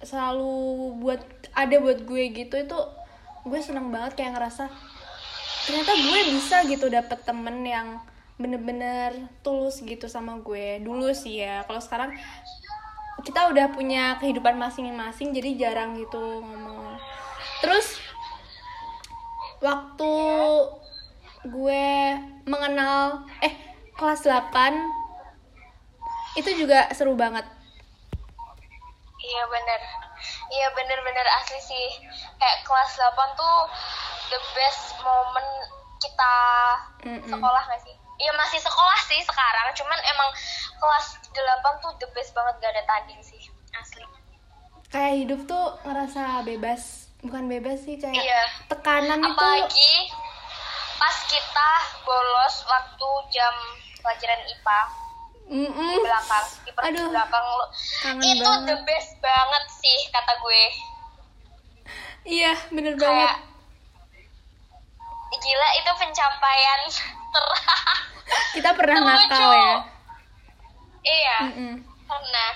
selalu 0.00 0.96
buat 1.00 1.20
ada 1.52 1.76
buat 1.76 2.04
gue 2.08 2.24
gitu 2.32 2.56
itu 2.56 2.78
gue 3.44 3.60
seneng 3.60 3.92
banget 3.92 4.16
kayak 4.16 4.36
ngerasa 4.36 4.68
ternyata 5.68 5.92
gue 5.92 6.20
bisa 6.32 6.56
gitu 6.68 6.86
dapet 6.88 7.20
temen 7.24 7.60
yang 7.64 8.00
bener-bener 8.40 9.28
tulus 9.44 9.84
gitu 9.84 10.08
sama 10.08 10.40
gue. 10.40 10.80
Dulu 10.80 11.12
sih 11.12 11.44
ya 11.44 11.60
kalau 11.68 11.78
sekarang 11.78 12.16
kita 13.20 13.52
udah 13.52 13.68
punya 13.76 14.16
kehidupan 14.16 14.56
masing-masing 14.56 15.36
jadi 15.36 15.50
jarang 15.60 15.92
gitu 16.00 16.40
ngomong. 16.40 16.96
Terus 17.60 18.00
waktu 19.60 20.12
gue 21.44 21.88
mengenal 22.48 23.28
eh 23.44 23.52
kelas 24.00 24.24
8 24.24 24.56
itu 26.40 26.50
juga 26.56 26.88
seru 26.96 27.12
banget 27.12 27.44
iya 29.30 29.44
bener. 29.46 29.80
Iya 30.50 30.66
bener-bener 30.74 31.26
asli 31.40 31.60
sih. 31.60 31.88
Kayak 32.36 32.58
kelas 32.62 32.90
8 32.92 33.14
tuh 33.34 33.56
the 34.28 34.40
best 34.52 34.98
moment 35.00 35.50
kita 35.98 36.34
Mm-mm. 37.06 37.28
sekolah 37.28 37.62
gak 37.64 37.82
sih? 37.82 37.94
Iya 38.18 38.32
masih 38.34 38.60
sekolah 38.60 38.98
sih 39.06 39.20
sekarang. 39.22 39.70
Cuman 39.72 39.98
emang 40.04 40.30
kelas 40.76 41.06
8 41.30 41.38
tuh 41.80 41.92
the 41.98 42.08
best 42.10 42.34
banget 42.34 42.58
gak 42.58 42.72
ada 42.74 42.82
tanding 42.84 43.22
sih 43.22 43.40
asli. 43.72 44.04
Kayak 44.90 45.14
hidup 45.16 45.40
tuh 45.46 45.64
ngerasa 45.84 46.42
bebas. 46.42 47.06
Bukan 47.20 47.46
bebas 47.46 47.84
sih 47.84 47.94
kayak 47.94 48.16
Iya. 48.16 48.42
tekanan 48.66 49.20
itu. 49.20 49.30
Apalagi 49.30 49.94
pas 50.96 51.16
kita 51.24 51.70
bolos 52.02 52.56
waktu 52.66 53.08
jam 53.30 53.54
pelajaran 53.98 54.40
IPA 54.42 54.80
Mm-mm. 55.50 55.88
di 55.88 55.96
belakang 55.98 56.46
per- 56.80 56.88
Aduh, 56.90 57.06
belakang 57.08 57.44
lo. 57.44 57.64
Itu 58.18 58.40
banget. 58.42 58.66
the 58.66 58.76
best 58.82 59.12
banget 59.18 59.64
sih 59.74 59.98
kata 60.10 60.32
gue. 60.34 60.64
Iya 62.22 62.52
bener 62.70 62.94
banget. 62.94 63.32
kayak 63.32 63.48
gila 65.40 65.68
itu 65.74 65.90
pencapaian 65.96 66.80
ter 67.32 67.46
kita 68.52 68.70
pernah 68.72 68.98
nakal 69.00 69.50
ya. 69.50 69.74
Iya 71.00 71.38
Mm-mm. 71.46 71.74
karena 72.04 72.46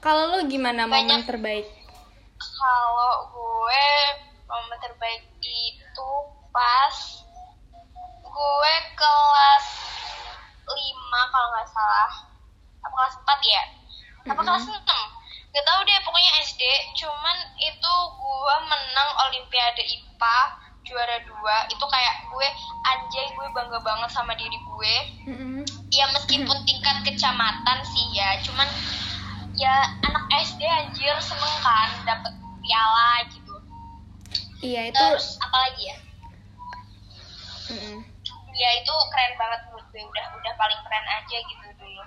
kalau 0.00 0.32
lu 0.32 0.44
gimana 0.46 0.84
momen 0.84 1.04
Banyak. 1.12 1.28
terbaik? 1.28 1.66
Kalau 2.36 3.12
gue 3.28 3.88
momen 4.44 4.78
terbaik 4.80 5.22
itu 5.40 6.08
pas 6.50 6.96
gue 8.24 8.74
kelas 8.94 9.66
5 10.64 10.72
kalau 11.26 11.48
nggak 11.50 11.68
salah 11.68 12.12
apa 12.84 12.94
kelas 12.94 13.16
4 13.16 13.40
ya. 13.48 13.62
Apa 14.28 14.40
Mm-mm. 14.40 14.46
kelas 14.46 14.64
6 14.68 15.14
gak 15.54 15.66
tau 15.70 15.80
deh 15.86 15.98
pokoknya 16.02 16.32
SD 16.42 16.62
cuman 16.98 17.36
itu 17.62 17.92
gue 18.18 18.56
menang 18.66 19.10
olimpiade 19.30 19.82
IPA 19.86 20.38
juara 20.84 21.16
dua. 21.24 21.56
Itu 21.70 21.84
kayak 21.86 22.14
gue 22.28 22.48
anjay 22.84 23.26
gue 23.32 23.46
bangga 23.54 23.78
banget 23.80 24.10
sama 24.10 24.34
diri 24.34 24.58
gue. 24.58 24.94
Mm-mm. 25.30 25.62
ya 25.94 26.10
meskipun 26.10 26.58
tingkat 26.66 27.06
kecamatan 27.06 27.78
sih 27.86 28.04
ya. 28.12 28.36
Cuman 28.42 28.66
ya 29.54 29.86
anak 30.02 30.24
SD 30.42 30.60
anjir 30.66 31.14
seneng 31.22 31.54
kan 31.62 31.88
dapet 32.02 32.34
piala 32.66 33.22
gitu. 33.30 33.54
Iya 34.64 34.90
itu 34.90 34.98
terus 34.98 35.38
apalagi 35.38 35.82
ya? 35.86 35.96
Mm-mm. 37.64 37.98
ya 38.54 38.70
itu 38.82 38.94
keren 39.14 39.32
banget 39.38 39.60
menurut 39.70 39.86
gue. 39.94 40.02
Udah 40.02 40.26
udah 40.34 40.52
paling 40.58 40.80
keren 40.82 41.06
aja 41.06 41.36
gitu 41.38 41.66
dulu 41.78 42.02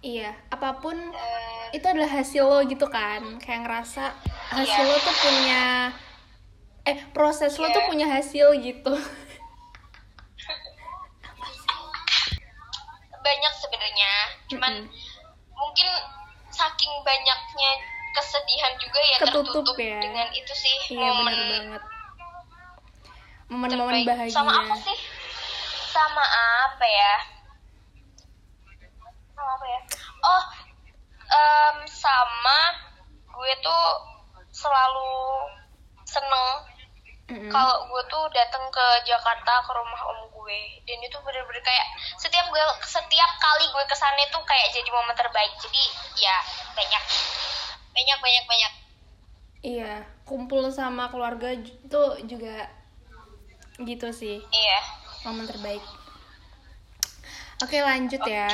iya 0.00 0.34
apa 0.48 0.76
pun 0.76 0.96
Eh, 0.96 1.74
itu 1.74 1.84
adalah 1.84 2.10
hasil 2.12 2.42
lo 2.42 2.60
gitu 2.62 2.86
kan 2.86 3.38
kayak 3.38 3.64
ngerasa 3.64 4.12
hasil 4.50 4.80
Iya. 4.80 4.86
lo 4.86 4.96
tuh 4.98 5.16
punya 5.18 5.62
eh 6.84 6.98
proses 7.10 7.52
lo 7.56 7.66
Iya. 7.66 7.74
tuh 7.74 7.82
punya 7.84 8.06
hasil 8.08 8.46
gitu 8.56 8.94
banyak 13.18 13.52
sebenarnya 13.58 14.12
cuman 14.46 14.72
Mm-mm. 14.78 14.90
mungkin 15.52 15.88
saking 16.48 16.92
banyaknya 17.02 17.70
kesedihan 18.14 18.72
juga 18.78 19.00
ya 19.02 19.16
Ketutup 19.20 19.44
tertutup 19.66 19.76
ya. 19.76 19.98
dengan 19.98 20.28
itu 20.30 20.52
sih 20.54 20.76
iya 20.94 21.10
momen 21.10 21.34
banget 21.34 21.82
momen-momen 23.46 24.02
bahagia 24.04 24.30
sama 24.32 24.52
apa 24.56 24.74
sih 24.78 24.96
sama 25.90 26.24
apa 26.64 26.86
ya 26.86 27.14
apa 29.44 29.66
ya. 29.68 29.80
Oh 30.24 30.44
em, 31.26 31.76
sama 31.90 32.60
gue 33.26 33.52
tuh 33.60 33.84
selalu 34.54 35.12
seneng 36.06 36.48
Mm-mm. 37.26 37.50
kalau 37.50 37.90
gue 37.90 38.02
tuh 38.06 38.24
datang 38.32 38.64
ke 38.70 38.86
Jakarta 39.04 39.52
ke 39.66 39.72
rumah 39.74 40.02
om 40.14 40.20
gue. 40.30 40.60
Dan 40.86 40.98
itu 41.02 41.18
bener-bener 41.20 41.62
kayak 41.62 41.86
setiap 42.16 42.46
gue 42.48 42.62
setiap 42.86 43.30
kali 43.42 43.64
gue 43.68 43.84
ke 43.90 43.96
sana 43.98 44.20
itu 44.22 44.38
kayak 44.46 44.68
jadi 44.72 44.88
momen 44.88 45.16
terbaik. 45.18 45.52
Jadi 45.58 45.82
ya 46.22 46.36
banyak. 46.72 47.02
Banyak 47.92 48.18
banyak 48.22 48.44
banyak. 48.46 48.72
Iya 49.66 49.92
kumpul 50.26 50.70
sama 50.70 51.10
keluarga 51.10 51.54
tuh 51.90 52.22
juga 52.26 52.70
gitu 53.82 54.08
sih. 54.14 54.38
Iya. 54.40 54.80
Momen 55.26 55.50
terbaik. 55.50 55.82
Oke 57.64 57.80
lanjut 57.82 58.20
ya 58.28 58.46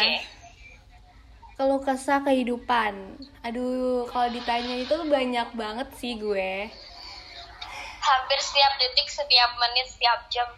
Kalau 1.57 1.79
kesah 1.85 2.25
kehidupan. 2.25 3.21
Aduh 3.45 4.09
kalau 4.09 4.29
ditanya 4.33 4.77
itu 4.81 4.97
banyak 5.07 5.49
banget 5.53 5.89
sih 6.01 6.17
gue. 6.17 6.69
Hampir 8.03 8.39
setiap 8.41 8.73
detik 8.81 9.09
setiap 9.09 9.51
menit 9.61 9.87
setiap 9.93 10.19
jam. 10.33 10.49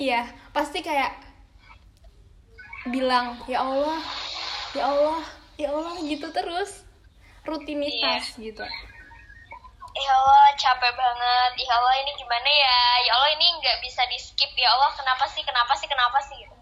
Iya 0.00 0.26
pasti 0.50 0.82
kayak 0.82 1.14
bilang 2.90 3.38
ya 3.46 3.62
Allah 3.62 4.02
ya 4.74 4.84
Allah 4.90 5.22
ya 5.60 5.68
Allah 5.70 5.94
gitu 6.02 6.26
terus. 6.34 6.82
Rutinitas 7.42 8.38
gitu. 8.38 8.62
Ya 9.92 10.12
Allah 10.16 10.56
capek 10.56 10.92
banget. 10.96 11.52
Ya 11.60 11.72
Allah 11.76 11.94
ini 12.00 12.12
gimana 12.16 12.48
ya? 12.48 12.80
Ya 13.04 13.12
Allah 13.18 13.30
ini 13.36 13.46
nggak 13.60 13.78
bisa 13.84 14.00
di 14.08 14.16
skip 14.16 14.48
Ya 14.56 14.70
Allah 14.72 14.90
kenapa 14.96 15.28
sih 15.28 15.44
kenapa 15.44 15.76
sih 15.76 15.84
kenapa 15.90 16.18
sih? 16.24 16.38
Gitu 16.40 16.56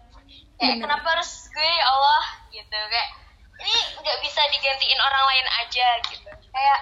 Kayak 0.59 0.77
Bener. 0.77 0.83
kenapa 0.85 1.07
harus 1.15 1.31
gue 1.49 1.63
ya 1.63 1.85
Allah? 1.87 2.23
Gitu 2.51 2.75
Kayak 2.75 3.09
ini 3.61 3.73
nggak 4.01 4.17
bisa 4.19 4.41
digantiin 4.49 4.99
orang 4.99 5.23
lain 5.29 5.47
aja 5.61 5.87
gitu. 6.09 6.29
Kayak 6.49 6.79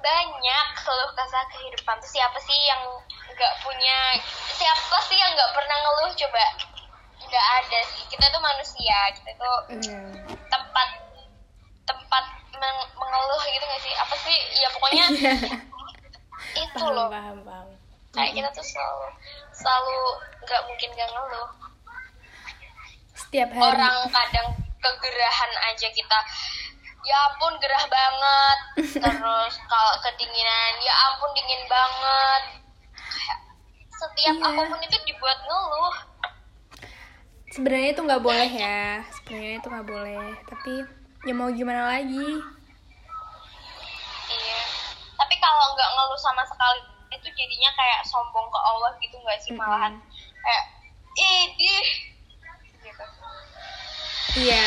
banyak 0.00 0.66
keluh 0.80 1.10
kesah 1.12 1.44
kehidupan. 1.52 1.96
Tuh 1.98 2.10
siapa 2.10 2.38
sih 2.40 2.58
yang 2.64 2.82
nggak 3.28 3.52
punya 3.60 4.16
siapa 4.56 4.96
sih 5.04 5.16
yang 5.16 5.30
nggak 5.36 5.52
pernah 5.52 5.76
ngeluh? 5.76 6.12
Coba 6.16 6.44
nggak 7.20 7.46
ada 7.60 7.78
sih. 7.92 8.02
Kita 8.08 8.24
tuh 8.30 8.40
manusia 8.40 8.98
kita 9.12 9.30
tuh 9.36 9.56
Hmm. 9.68 10.12
tempat 10.48 10.88
tempat 11.84 12.24
meng- 12.56 12.90
mengeluh 12.96 13.42
gitu 13.46 13.62
gak 13.62 13.82
sih? 13.84 13.94
Apa 13.94 14.14
sih? 14.16 14.36
Ya 14.58 14.68
pokoknya 14.72 15.04
itu 16.56 16.72
paham 16.80 16.94
loh. 16.96 17.08
paham 17.12 17.38
paham. 17.44 17.68
Kayak 18.16 18.32
kita 18.32 18.48
tuh 18.56 18.64
selalu 18.64 19.08
selalu 19.52 19.98
nggak 20.40 20.62
mungkin 20.64 20.88
gak 20.96 21.10
ngeluh. 21.12 21.48
Setiap 23.12 23.48
hari. 23.52 23.64
Orang 23.76 23.96
kadang 24.08 24.48
kegerahan 24.78 25.52
aja 25.68 25.88
kita. 25.88 26.18
Ya 27.06 27.16
ampun 27.30 27.54
gerah 27.62 27.84
banget. 27.86 28.58
Terus 29.04 29.54
kalau 29.66 29.94
kedinginan 30.00 30.72
ya 30.80 30.94
ampun 31.08 31.30
dingin 31.32 31.62
banget. 31.66 32.42
Setiap 33.96 34.36
Iya. 34.36 34.48
apa 34.52 34.62
pun 34.68 34.80
itu 34.82 34.98
dibuat 35.06 35.38
ngeluh. 35.42 35.96
Sebenarnya 37.48 37.90
itu 37.94 38.02
nggak 38.04 38.20
boleh 38.20 38.50
ya. 38.50 39.00
Sebenarnya 39.16 39.52
itu 39.56 39.68
nggak 39.70 39.88
boleh. 39.88 40.26
Tapi 40.44 40.72
ya 41.24 41.32
mau 41.32 41.48
gimana 41.48 41.88
lagi? 41.88 42.28
Iya. 44.26 44.60
Tapi 45.16 45.34
kalau 45.38 45.64
nggak 45.72 45.90
ngeluh 45.94 46.20
sama 46.20 46.42
sekali 46.44 46.82
itu 47.08 47.28
jadinya 47.32 47.70
kayak 47.72 48.02
sombong 48.04 48.50
ke 48.50 48.58
Allah 48.58 48.92
gitu 48.98 49.16
nggak 49.16 49.38
sih 49.40 49.54
malahan? 49.54 49.94
Kayak 50.42 50.64
idih 51.16 51.86
gitu 51.96 52.15
iya. 54.34 54.66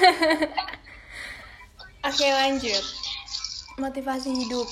Oke 2.08 2.26
lanjut. 2.32 2.84
Motivasi 3.76 4.32
hidup. 4.32 4.64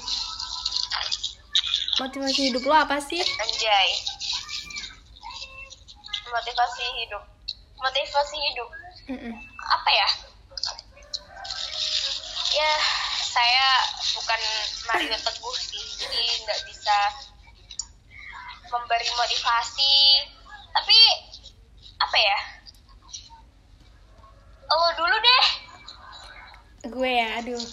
Motivasi 2.01 2.41
hidup 2.49 2.65
lo 2.65 2.73
apa 2.73 2.97
sih? 3.05 3.21
Anjay. 3.21 3.89
Motivasi 6.33 6.85
hidup. 7.05 7.23
Motivasi 7.77 8.37
hidup. 8.49 8.69
Mm-mm. 9.09 9.33
apa 9.69 9.91
ya? 9.93 10.09
Ya 12.53 12.73
saya 13.25 13.67
bukan 14.13 14.41
Mario 14.93 15.17
Teguh 15.17 15.57
sih 15.57 15.85
jadi 16.01 16.21
nggak 16.45 16.61
bisa 16.69 16.97
memberi 18.73 19.09
motivasi. 19.17 20.25
Tapi 20.73 20.99
apa 21.99 22.17
ya 22.17 22.39
lo 24.77 24.89
dulu 24.97 25.17
deh. 25.17 25.45
Gue 26.93 27.11
ya 27.11 27.41
aduh. 27.41 27.59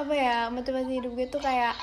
Apa 0.00 0.12
ya 0.12 0.50
motivasi 0.50 1.00
hidup 1.00 1.14
gue 1.14 1.30
tuh 1.30 1.38
kayak 1.38 1.78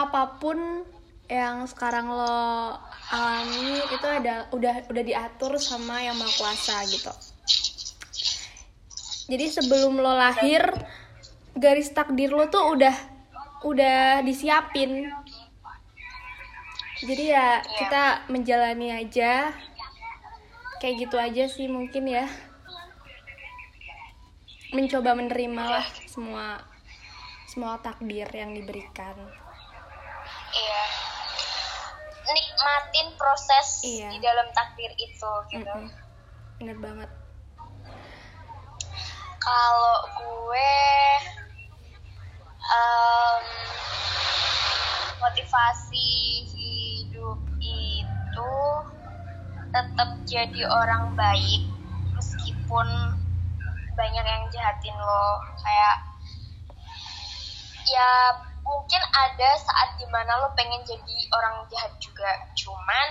apa 0.00 0.40
pun 0.40 0.88
yang 1.28 1.68
sekarang 1.68 2.08
lo 2.08 2.72
alami 3.12 3.84
itu 3.84 4.06
ada 4.08 4.48
udah 4.48 4.88
udah 4.88 5.04
diatur 5.04 5.60
sama 5.60 6.00
yang 6.00 6.16
maha 6.16 6.32
kuasa 6.40 6.80
gitu. 6.88 7.12
Jadi 9.28 9.52
sebelum 9.52 10.00
lo 10.00 10.16
lahir 10.16 10.64
garis 11.52 11.92
takdir 11.92 12.32
lo 12.32 12.48
tuh 12.48 12.72
udah 12.72 12.96
udah 13.60 14.24
disiapin 14.24 15.12
jadi 17.00 17.24
ya 17.32 17.48
kita 17.78 18.04
menjalani 18.28 18.92
aja. 18.92 19.52
Kayak 20.80 20.96
gitu 20.96 21.16
aja 21.20 21.44
sih 21.48 21.68
mungkin 21.68 22.08
ya. 22.08 22.24
Mencoba 24.72 25.12
menerima 25.12 25.64
lah 25.66 25.86
semua 26.06 26.60
semua 27.48 27.80
takdir 27.80 28.28
yang 28.30 28.54
diberikan. 28.54 29.16
Iya. 30.50 30.82
Nikmatin 32.30 33.08
proses 33.18 33.82
Iya. 33.82 34.08
di 34.14 34.18
dalam 34.22 34.46
takdir 34.54 34.92
itu 34.94 35.32
gitu. 35.50 35.66
Mm-mm. 35.66 35.90
bener 36.60 36.76
banget. 36.78 37.10
Kalau 39.40 39.96
gue 40.14 40.72
em, 42.60 43.44
motivasi 45.18 46.08
itu 48.40 48.56
tetap 49.70 50.10
jadi 50.24 50.62
orang 50.66 51.12
baik 51.12 51.62
meskipun 52.16 52.88
banyak 53.94 54.24
yang 54.24 54.44
jahatin 54.48 54.96
lo. 54.96 55.28
Kayak 55.60 55.96
ya 57.84 58.08
mungkin 58.64 59.02
ada 59.04 59.50
saat 59.60 59.92
di 60.00 60.06
mana 60.08 60.40
lo 60.40 60.48
pengen 60.56 60.80
jadi 60.88 61.16
orang 61.36 61.68
jahat 61.68 61.92
juga. 62.00 62.32
Cuman 62.56 63.06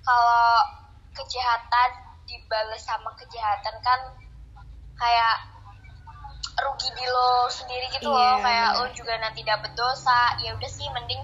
kalau 0.00 0.64
kejahatan 1.12 1.90
dibalas 2.24 2.80
sama 2.80 3.12
kejahatan 3.20 3.76
kan 3.84 4.00
kayak 4.96 5.36
rugi 6.60 6.88
di 6.96 7.04
lo 7.04 7.48
sendiri 7.52 7.84
gitu 7.92 8.08
Iya, 8.08 8.16
loh 8.16 8.36
kayak 8.40 8.68
benar. 8.72 8.80
lo 8.80 8.86
juga 8.96 9.14
nanti 9.20 9.44
dapet 9.44 9.76
dosa. 9.76 10.40
Ya 10.40 10.56
udah 10.56 10.70
sih 10.72 10.88
mending 10.88 11.20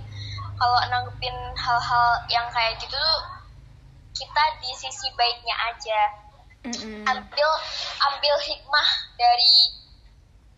kalau 0.56 0.80
nanggepin 0.92 1.36
hal-hal 1.56 2.08
yang 2.28 2.46
kayak 2.52 2.76
gitu 2.80 2.92
tuh 2.96 3.35
kita 4.16 4.44
di 4.64 4.70
sisi 4.72 5.12
baiknya 5.12 5.56
aja. 5.68 6.00
Mm-mm. 6.66 7.06
ambil 7.06 7.50
ambil 8.10 8.34
hikmah 8.42 8.88
dari 9.14 9.54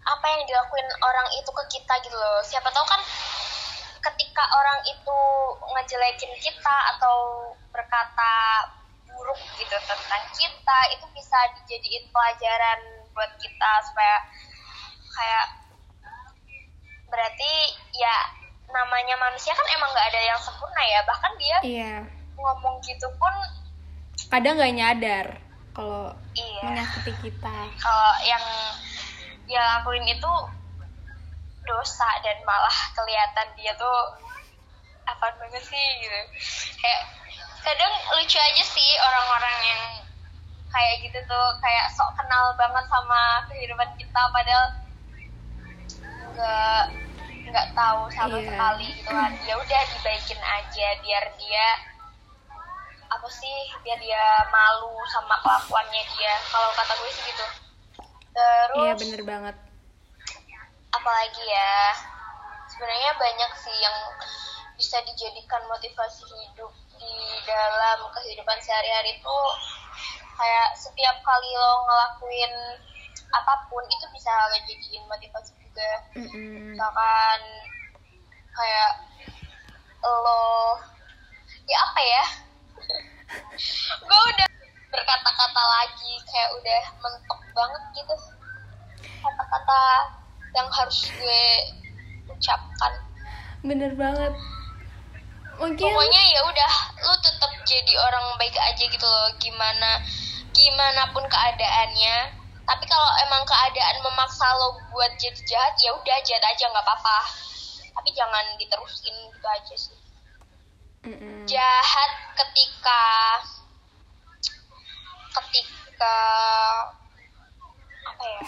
apa 0.08 0.24
yang 0.24 0.42
dilakuin 0.48 0.88
orang 1.04 1.28
itu 1.36 1.50
ke 1.52 1.64
kita 1.76 1.94
gitu 2.00 2.16
loh. 2.16 2.40
Siapa 2.40 2.72
tahu 2.72 2.86
kan 2.88 3.00
ketika 3.98 4.44
orang 4.56 4.78
itu 4.88 5.18
ngejelekin 5.68 6.32
kita 6.40 6.76
atau 6.96 7.50
berkata 7.68 8.32
buruk 9.04 9.36
gitu 9.60 9.76
tentang 9.84 10.24
kita 10.32 10.78
itu 10.96 11.04
bisa 11.12 11.38
dijadiin 11.60 12.08
pelajaran 12.08 12.80
buat 13.12 13.28
kita 13.36 13.72
supaya 13.84 14.16
kayak 15.12 15.46
berarti 17.12 17.52
ya 17.92 18.16
namanya 18.72 19.18
manusia 19.20 19.52
kan 19.52 19.66
emang 19.76 19.92
nggak 19.92 20.08
ada 20.08 20.20
yang 20.24 20.40
sempurna 20.40 20.82
ya. 20.88 21.04
Bahkan 21.04 21.32
dia 21.36 21.58
iya 21.60 21.94
ngomong 22.38 22.78
gitu 22.86 23.10
pun 23.18 23.34
kadang 24.30 24.58
nggak 24.58 24.74
nyadar 24.74 25.26
kalau 25.78 26.10
iya. 26.34 26.62
menyakiti 26.66 27.12
kita. 27.22 27.54
Kalau 27.78 28.12
yang 28.26 28.44
dia 29.46 29.62
lakuin 29.78 30.02
itu 30.10 30.32
dosa 31.62 32.08
dan 32.26 32.42
malah 32.42 32.78
kelihatan 32.98 33.46
dia 33.54 33.70
tuh 33.78 33.98
apa 35.06 35.30
banget 35.38 35.62
sih 35.62 35.86
gitu. 36.02 36.20
Kayak 36.82 37.02
kadang 37.62 37.94
lucu 38.18 38.38
aja 38.42 38.64
sih 38.66 38.90
orang-orang 38.98 39.56
yang 39.70 39.82
kayak 40.68 40.94
gitu 41.06 41.18
tuh 41.30 41.46
kayak 41.62 41.86
sok 41.94 42.10
kenal 42.18 42.52
banget 42.58 42.84
sama 42.90 43.46
kehidupan 43.48 43.88
kita 43.96 44.22
padahal 44.34 44.66
nggak 46.34 46.82
nggak 47.48 47.68
tahu 47.72 48.02
sama 48.12 48.36
Iya. 48.36 48.50
sekali 48.50 48.86
gitu 48.98 49.10
kan. 49.14 49.32
Ya 49.46 49.54
udah 49.56 49.82
dibaikin 49.94 50.40
aja 50.42 50.88
biar 51.06 51.24
dia 51.38 51.66
apa 53.08 53.28
sih 53.32 53.56
biar 53.80 53.96
dia 54.00 54.24
malu 54.52 55.00
sama 55.08 55.40
kelakuannya 55.40 56.02
dia. 56.16 56.34
Kalau 56.52 56.70
kata 56.76 56.92
gue 56.92 57.10
sih 57.12 57.24
gitu. 57.32 57.46
Terus 58.36 58.78
iya 58.84 58.92
bener 58.94 59.22
banget. 59.24 59.56
Apalagi 60.92 61.44
ya 61.48 61.74
sebenarnya 62.68 63.10
banyak 63.16 63.52
sih 63.64 63.76
yang 63.80 63.96
bisa 64.76 65.00
dijadikan 65.02 65.64
motivasi 65.66 66.22
hidup 66.28 66.70
di 67.00 67.16
dalam 67.48 67.98
kehidupan 68.12 68.58
sehari-hari 68.60 69.16
itu. 69.16 69.40
Kayak 70.38 70.68
setiap 70.78 71.16
kali 71.26 71.50
lo 71.56 71.72
ngelakuin 71.88 72.52
apa 73.28 73.54
pun 73.68 73.84
itu 73.90 74.06
bisa 74.14 74.30
ngejadiin 74.54 75.04
motivasi 75.10 75.52
juga. 75.58 75.90
Misalkan 76.14 77.40
kayak 78.54 78.92
lo 80.04 80.78
ya 81.68 81.78
apa 81.84 82.00
ya 82.00 82.24
gue 84.08 84.20
udah 84.32 84.48
berkata-kata 84.88 85.62
lagi 85.62 86.12
kayak 86.24 86.50
udah 86.56 86.82
mentok 87.04 87.40
banget 87.52 87.82
gitu. 87.92 88.16
Kata-kata 89.20 89.80
yang 90.56 90.68
harus 90.72 91.12
gue 91.12 91.44
ucapkan. 92.32 92.92
Bener 93.60 93.92
banget. 93.98 94.32
Mungkin 95.58 95.90
pokoknya 95.90 96.22
ya 96.32 96.40
udah 96.46 96.72
lu 97.02 97.14
tetap 97.18 97.50
jadi 97.66 97.92
orang 97.98 98.38
baik 98.40 98.56
aja 98.56 98.84
gitu 98.88 99.04
loh. 99.04 99.28
Gimana 99.36 100.00
gimana 100.54 101.02
pun 101.12 101.24
keadaannya. 101.26 102.16
Tapi 102.68 102.84
kalau 102.84 103.10
emang 103.24 103.42
keadaan 103.48 104.04
memaksa 104.04 104.44
lo 104.56 104.76
buat 104.92 105.12
jadi 105.16 105.40
jahat 105.44 105.74
ya 105.80 105.90
udah 105.92 106.18
jahat 106.24 106.44
aja 106.46 106.64
nggak 106.70 106.84
apa-apa. 106.84 107.18
Tapi 107.92 108.08
jangan 108.14 108.44
diterusin 108.56 109.16
gitu 109.34 109.48
aja 109.50 109.74
sih 109.74 109.97
Mm-mm. 111.08 111.48
jahat 111.48 112.12
ketika 112.36 113.04
ketika 115.40 116.18
apa 118.04 118.24
ya 118.28 118.42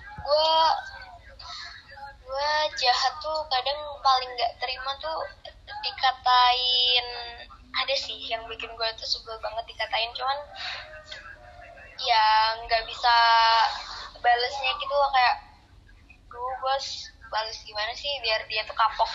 gue 0.00 0.56
gue 2.24 2.52
jahat 2.80 3.14
tuh 3.20 3.38
kadang 3.52 3.80
paling 4.00 4.30
nggak 4.32 4.56
terima 4.64 4.96
tuh 4.96 5.28
dikatain 5.84 7.06
ada 7.76 7.94
sih 8.00 8.16
yang 8.32 8.48
bikin 8.48 8.72
gue 8.72 8.88
tuh 8.96 9.04
sebel 9.04 9.36
banget 9.44 9.68
dikatain 9.68 10.08
cuman 10.16 10.40
ya 12.00 12.56
nggak 12.64 12.80
bisa 12.88 13.16
balesnya 14.24 14.72
gitu 14.80 14.94
loh 14.96 15.10
kayak 15.12 15.36
gue 16.32 16.76
balas 17.28 17.58
gimana 17.66 17.92
sih 17.92 18.10
biar 18.22 18.42
dia 18.46 18.62
tuh 18.64 18.76
kapok 18.76 19.10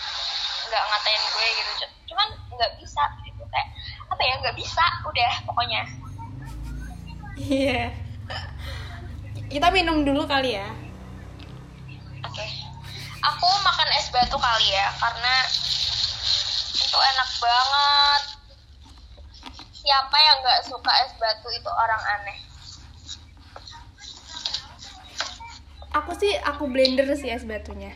nggak 0.68 0.82
ngatain 0.88 1.22
gue 1.22 1.46
gitu. 1.56 1.72
Cuman 2.12 2.28
nggak 2.52 2.72
bisa 2.80 3.02
gitu 3.26 3.42
kayak 3.48 3.68
apa 4.12 4.22
ya 4.22 4.34
nggak 4.40 4.56
bisa 4.56 4.84
udah 5.08 5.32
pokoknya. 5.48 5.82
Iya. 7.36 7.82
Kita 9.48 9.68
minum 9.72 10.04
dulu 10.04 10.24
kali 10.24 10.56
ya. 10.56 10.68
oke. 12.24 12.46
Aku 13.22 13.48
makan 13.62 13.88
es 13.98 14.08
batu 14.10 14.36
kali 14.40 14.68
ya 14.72 14.88
karena 14.98 15.34
itu 16.72 16.98
enak 16.98 17.30
banget. 17.40 18.22
Siapa 19.72 20.16
yang 20.16 20.36
nggak 20.40 20.60
suka 20.70 20.92
es 21.04 21.12
batu 21.18 21.48
itu 21.50 21.70
orang 21.70 22.02
aneh 22.18 22.51
Aku 25.92 26.16
sih 26.16 26.32
aku 26.40 26.64
blender 26.72 27.04
sih 27.12 27.28
es 27.28 27.44
batunya. 27.44 27.92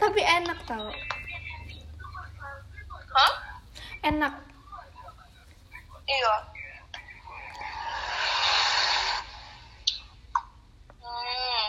Tapi 0.00 0.20
enak 0.24 0.58
tau. 0.64 0.88
hah 3.12 3.32
Enak. 4.02 4.34
iya 6.08 6.34
hmm 10.96 11.66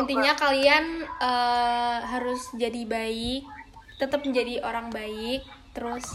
Intinya 0.00 0.32
kalian 0.38 1.04
eh, 1.04 1.98
harus 2.08 2.48
jadi 2.56 2.86
baik, 2.88 3.42
tetap 4.00 4.22
menjadi 4.24 4.62
orang 4.64 4.88
baik, 4.94 5.44
terus 5.76 6.06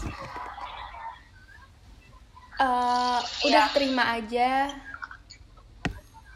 eh, 2.56 3.18
udah 3.44 3.64
Iya. 3.66 3.72
terima 3.72 4.04
aja. 4.10 4.72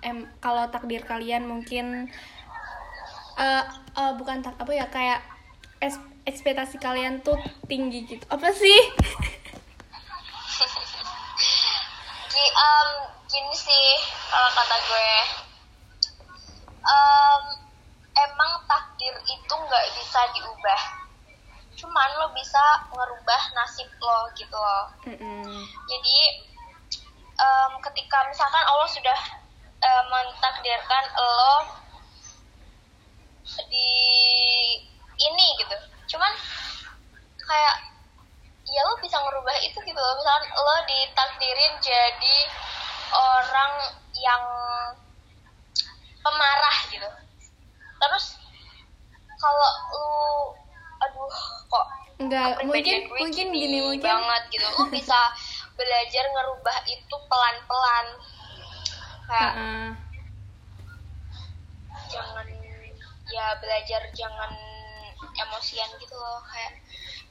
Em, 0.01 0.25
kalau 0.39 0.65
takdir 0.69 1.05
kalian 1.05 1.45
mungkin 1.45 2.09
eh, 3.37 3.65
eh, 3.97 4.13
bukan 4.15 4.41
tak 4.41 4.57
apa 4.57 4.73
ya 4.73 4.87
kayak 4.87 5.21
es- 5.79 6.01
ekspektasi 6.23 6.77
kalian 6.77 7.21
tuh 7.21 7.37
tinggi 7.65 8.05
gitu. 8.07 8.25
Apa 8.29 8.53
sih? 8.53 8.79
Em, 12.41 12.89
gini 13.27 13.55
sih 13.55 13.89
kalau 14.27 14.51
kata 14.53 14.77
gue 14.83 15.11
Em, 16.81 17.43
emang 18.19 18.53
takdir 18.65 19.15
itu 19.23 19.55
nggak 19.55 19.87
bisa 19.95 20.21
diubah 20.33 20.81
cuman 21.81 22.11
lo 22.21 22.29
bisa 22.37 22.61
ngerubah 22.93 23.43
nasib 23.57 23.89
lo 24.05 24.29
gitu 24.37 24.53
loh. 24.53 24.85
Mm-mm. 25.09 25.65
jadi 25.89 26.19
em, 27.41 27.73
ketika 27.89 28.29
misalkan 28.29 28.61
Allah 28.69 28.89
sudah 28.89 29.21
em, 29.81 30.05
mentakdirkan 30.13 31.05
lo 31.17 31.49
di 33.73 33.91
ini 35.21 35.47
gitu. 35.61 35.77
Cuman 36.17 36.33
kayak 37.41 37.77
ya 38.71 38.81
lo 38.87 38.95
bisa 39.03 39.17
ngerubah 39.19 39.57
itu 39.65 39.79
gitu 39.81 39.99
loh. 39.99 40.15
Misalkan 40.21 40.45
lo 40.53 40.77
ditakdirin 40.87 41.75
jadi 41.81 42.37
orang 43.11 43.73
yang 44.21 44.43
pemarah 46.21 46.77
gitu. 46.93 47.09
Terus 48.01 48.25
kalau 49.41 49.71
lu 49.97 50.13
Enggak, 52.21 52.61
mungkin 52.69 53.09
mungkin 53.17 53.47
gini 53.49 53.79
mungkin 53.81 54.05
banget 54.05 54.43
gitu 54.53 54.69
lu 54.77 54.85
bisa 54.93 55.17
belajar 55.79 56.25
ngerubah 56.29 56.77
itu 56.85 57.17
pelan-pelan 57.33 58.07
kayak 59.25 59.53
Heeh. 59.57 59.89
jangan 62.13 62.47
ya 63.31 63.47
belajar 63.63 64.03
jangan 64.13 64.53
emosian 65.33 65.89
gitu 65.97 66.13
loh 66.13 66.45
kayak 66.53 66.77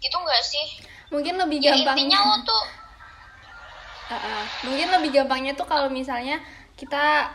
gitu 0.02 0.16
nggak 0.18 0.42
sih 0.42 0.66
mungkin 1.14 1.38
lebih 1.38 1.58
ya 1.62 1.78
gampang 1.78 1.98
intinya 2.00 2.20
lo 2.26 2.38
tuh 2.42 2.66
Heeh. 4.10 4.44
mungkin 4.66 4.88
lebih 4.90 5.10
gampangnya 5.22 5.54
tuh 5.54 5.68
kalau 5.70 5.92
misalnya 5.94 6.42
kita 6.74 7.30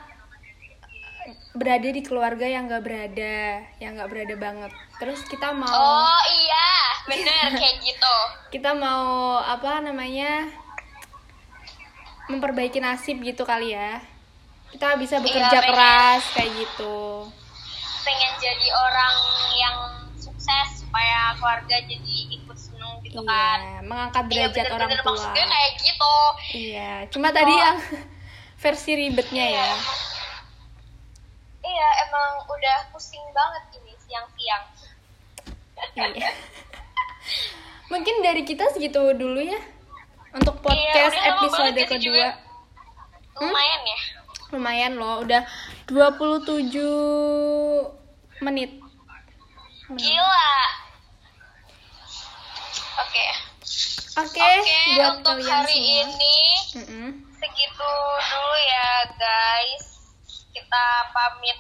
berada 1.51 1.87
di 1.87 2.01
keluarga 2.01 2.45
yang 2.45 2.67
nggak 2.67 2.81
berada, 2.81 3.37
yang 3.79 3.95
nggak 3.95 4.09
berada 4.09 4.35
banget. 4.35 4.73
Terus 4.97 5.21
kita 5.25 5.51
mau 5.51 5.69
oh 5.69 6.19
iya 6.37 6.69
bener 7.05 7.49
kayak 7.61 7.77
gitu 7.81 8.17
kita 8.51 8.73
mau 8.73 9.05
apa 9.39 9.81
namanya 9.81 10.49
memperbaiki 12.27 12.79
nasib 12.79 13.21
gitu 13.21 13.43
kali 13.43 13.73
ya. 13.73 14.01
Kita 14.71 14.97
bisa 14.97 15.19
bekerja 15.19 15.55
pengen. 15.55 15.71
keras 15.71 16.23
kayak 16.33 16.51
gitu. 16.57 17.29
pengen 18.03 18.33
jadi 18.37 18.69
orang 18.71 19.17
yang 19.55 19.77
sukses 20.15 20.67
supaya 20.79 21.33
keluarga 21.35 21.73
jadi 21.81 22.17
ikut 22.35 22.53
seneng 22.55 23.01
gitu 23.01 23.25
kan 23.25 23.57
Iya, 23.57 23.81
mengangkat 23.81 24.25
Iya 24.25 24.33
derajat 24.45 24.67
orang 24.67 24.89
bener-bener 24.93 25.01
tua. 25.01 25.09
maksud 25.09 25.29
gue 25.33 25.47
kayak 25.47 25.73
gitu 25.81 26.17
Iya, 26.53 26.93
cuma 27.09 27.29
tadi 27.31 27.49
Oh. 27.49 27.57
yang 27.59 27.77
versi 28.63 28.93
ribetnya 28.95 29.47
ya. 29.47 29.69
Iya 32.14 32.22
emang 32.31 32.46
udah 32.46 32.79
pusing 32.88 33.27
banget 33.29 33.64
ini 33.74 33.92
siang-siang 34.00 34.64
Iya. 35.94 36.31
Mungkin 37.90 38.14
dari 38.20 38.42
kita 38.42 38.70
segitu 38.70 39.12
dulu 39.12 39.38
ya 39.38 39.59
untuk 40.33 40.55
Iya, 40.57 40.62
podcast 40.64 41.14
lama 41.16 41.31
episode 41.37 41.74
kedua. 41.85 41.98
juga. 41.98 42.29
lumayan 43.37 43.83
ya 43.85 43.98
Lumayan 44.48 44.92
loh, 44.94 45.18
udah 45.20 45.42
27 45.88 46.79
menit. 48.40 48.70
gila 49.90 50.50
oke 52.96 53.27
Oke, 54.16 54.46
buat 54.94 55.18
untuk 55.18 55.35
kalian 55.37 55.50
hari 55.53 55.74
semua. 55.74 55.98
ini 56.07 56.37
Mm-mm. 56.77 57.09
segitu 57.35 57.90
dulu 58.22 58.55
ya 58.64 58.88
guys 59.12 59.85
kita 60.50 60.85
pamit 61.11 61.59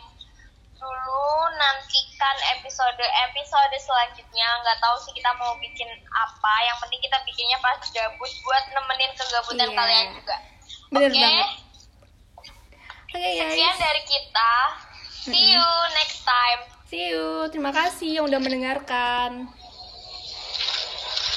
dulu 0.84 1.24
nantikan 1.56 2.36
episode 2.52 3.00
episode 3.24 3.72
selanjutnya 3.80 4.48
nggak 4.60 4.78
tahu 4.84 4.96
sih 5.00 5.16
kita 5.16 5.32
mau 5.40 5.56
bikin 5.56 5.88
apa 6.12 6.54
yang 6.68 6.76
penting 6.76 7.00
kita 7.00 7.16
bikinnya 7.24 7.56
pas 7.64 7.80
gabut 7.80 8.28
buat 8.44 8.64
nemenin 8.76 9.12
kegabutan 9.16 9.68
Iya. 9.72 9.78
kalian 9.80 10.06
juga 10.12 10.36
oke 10.92 11.08
banget. 11.08 11.48
Oke 13.14 13.30
sekian 13.32 13.76
dari 13.78 14.02
kita 14.04 14.52
see 15.24 15.56
you 15.56 15.68
next 15.96 16.20
time 16.28 16.60
see 16.84 17.10
you. 17.10 17.48
Terima 17.48 17.72
kasih 17.72 18.20
yang 18.20 18.24
udah 18.28 18.38
mendengarkan. 18.38 19.48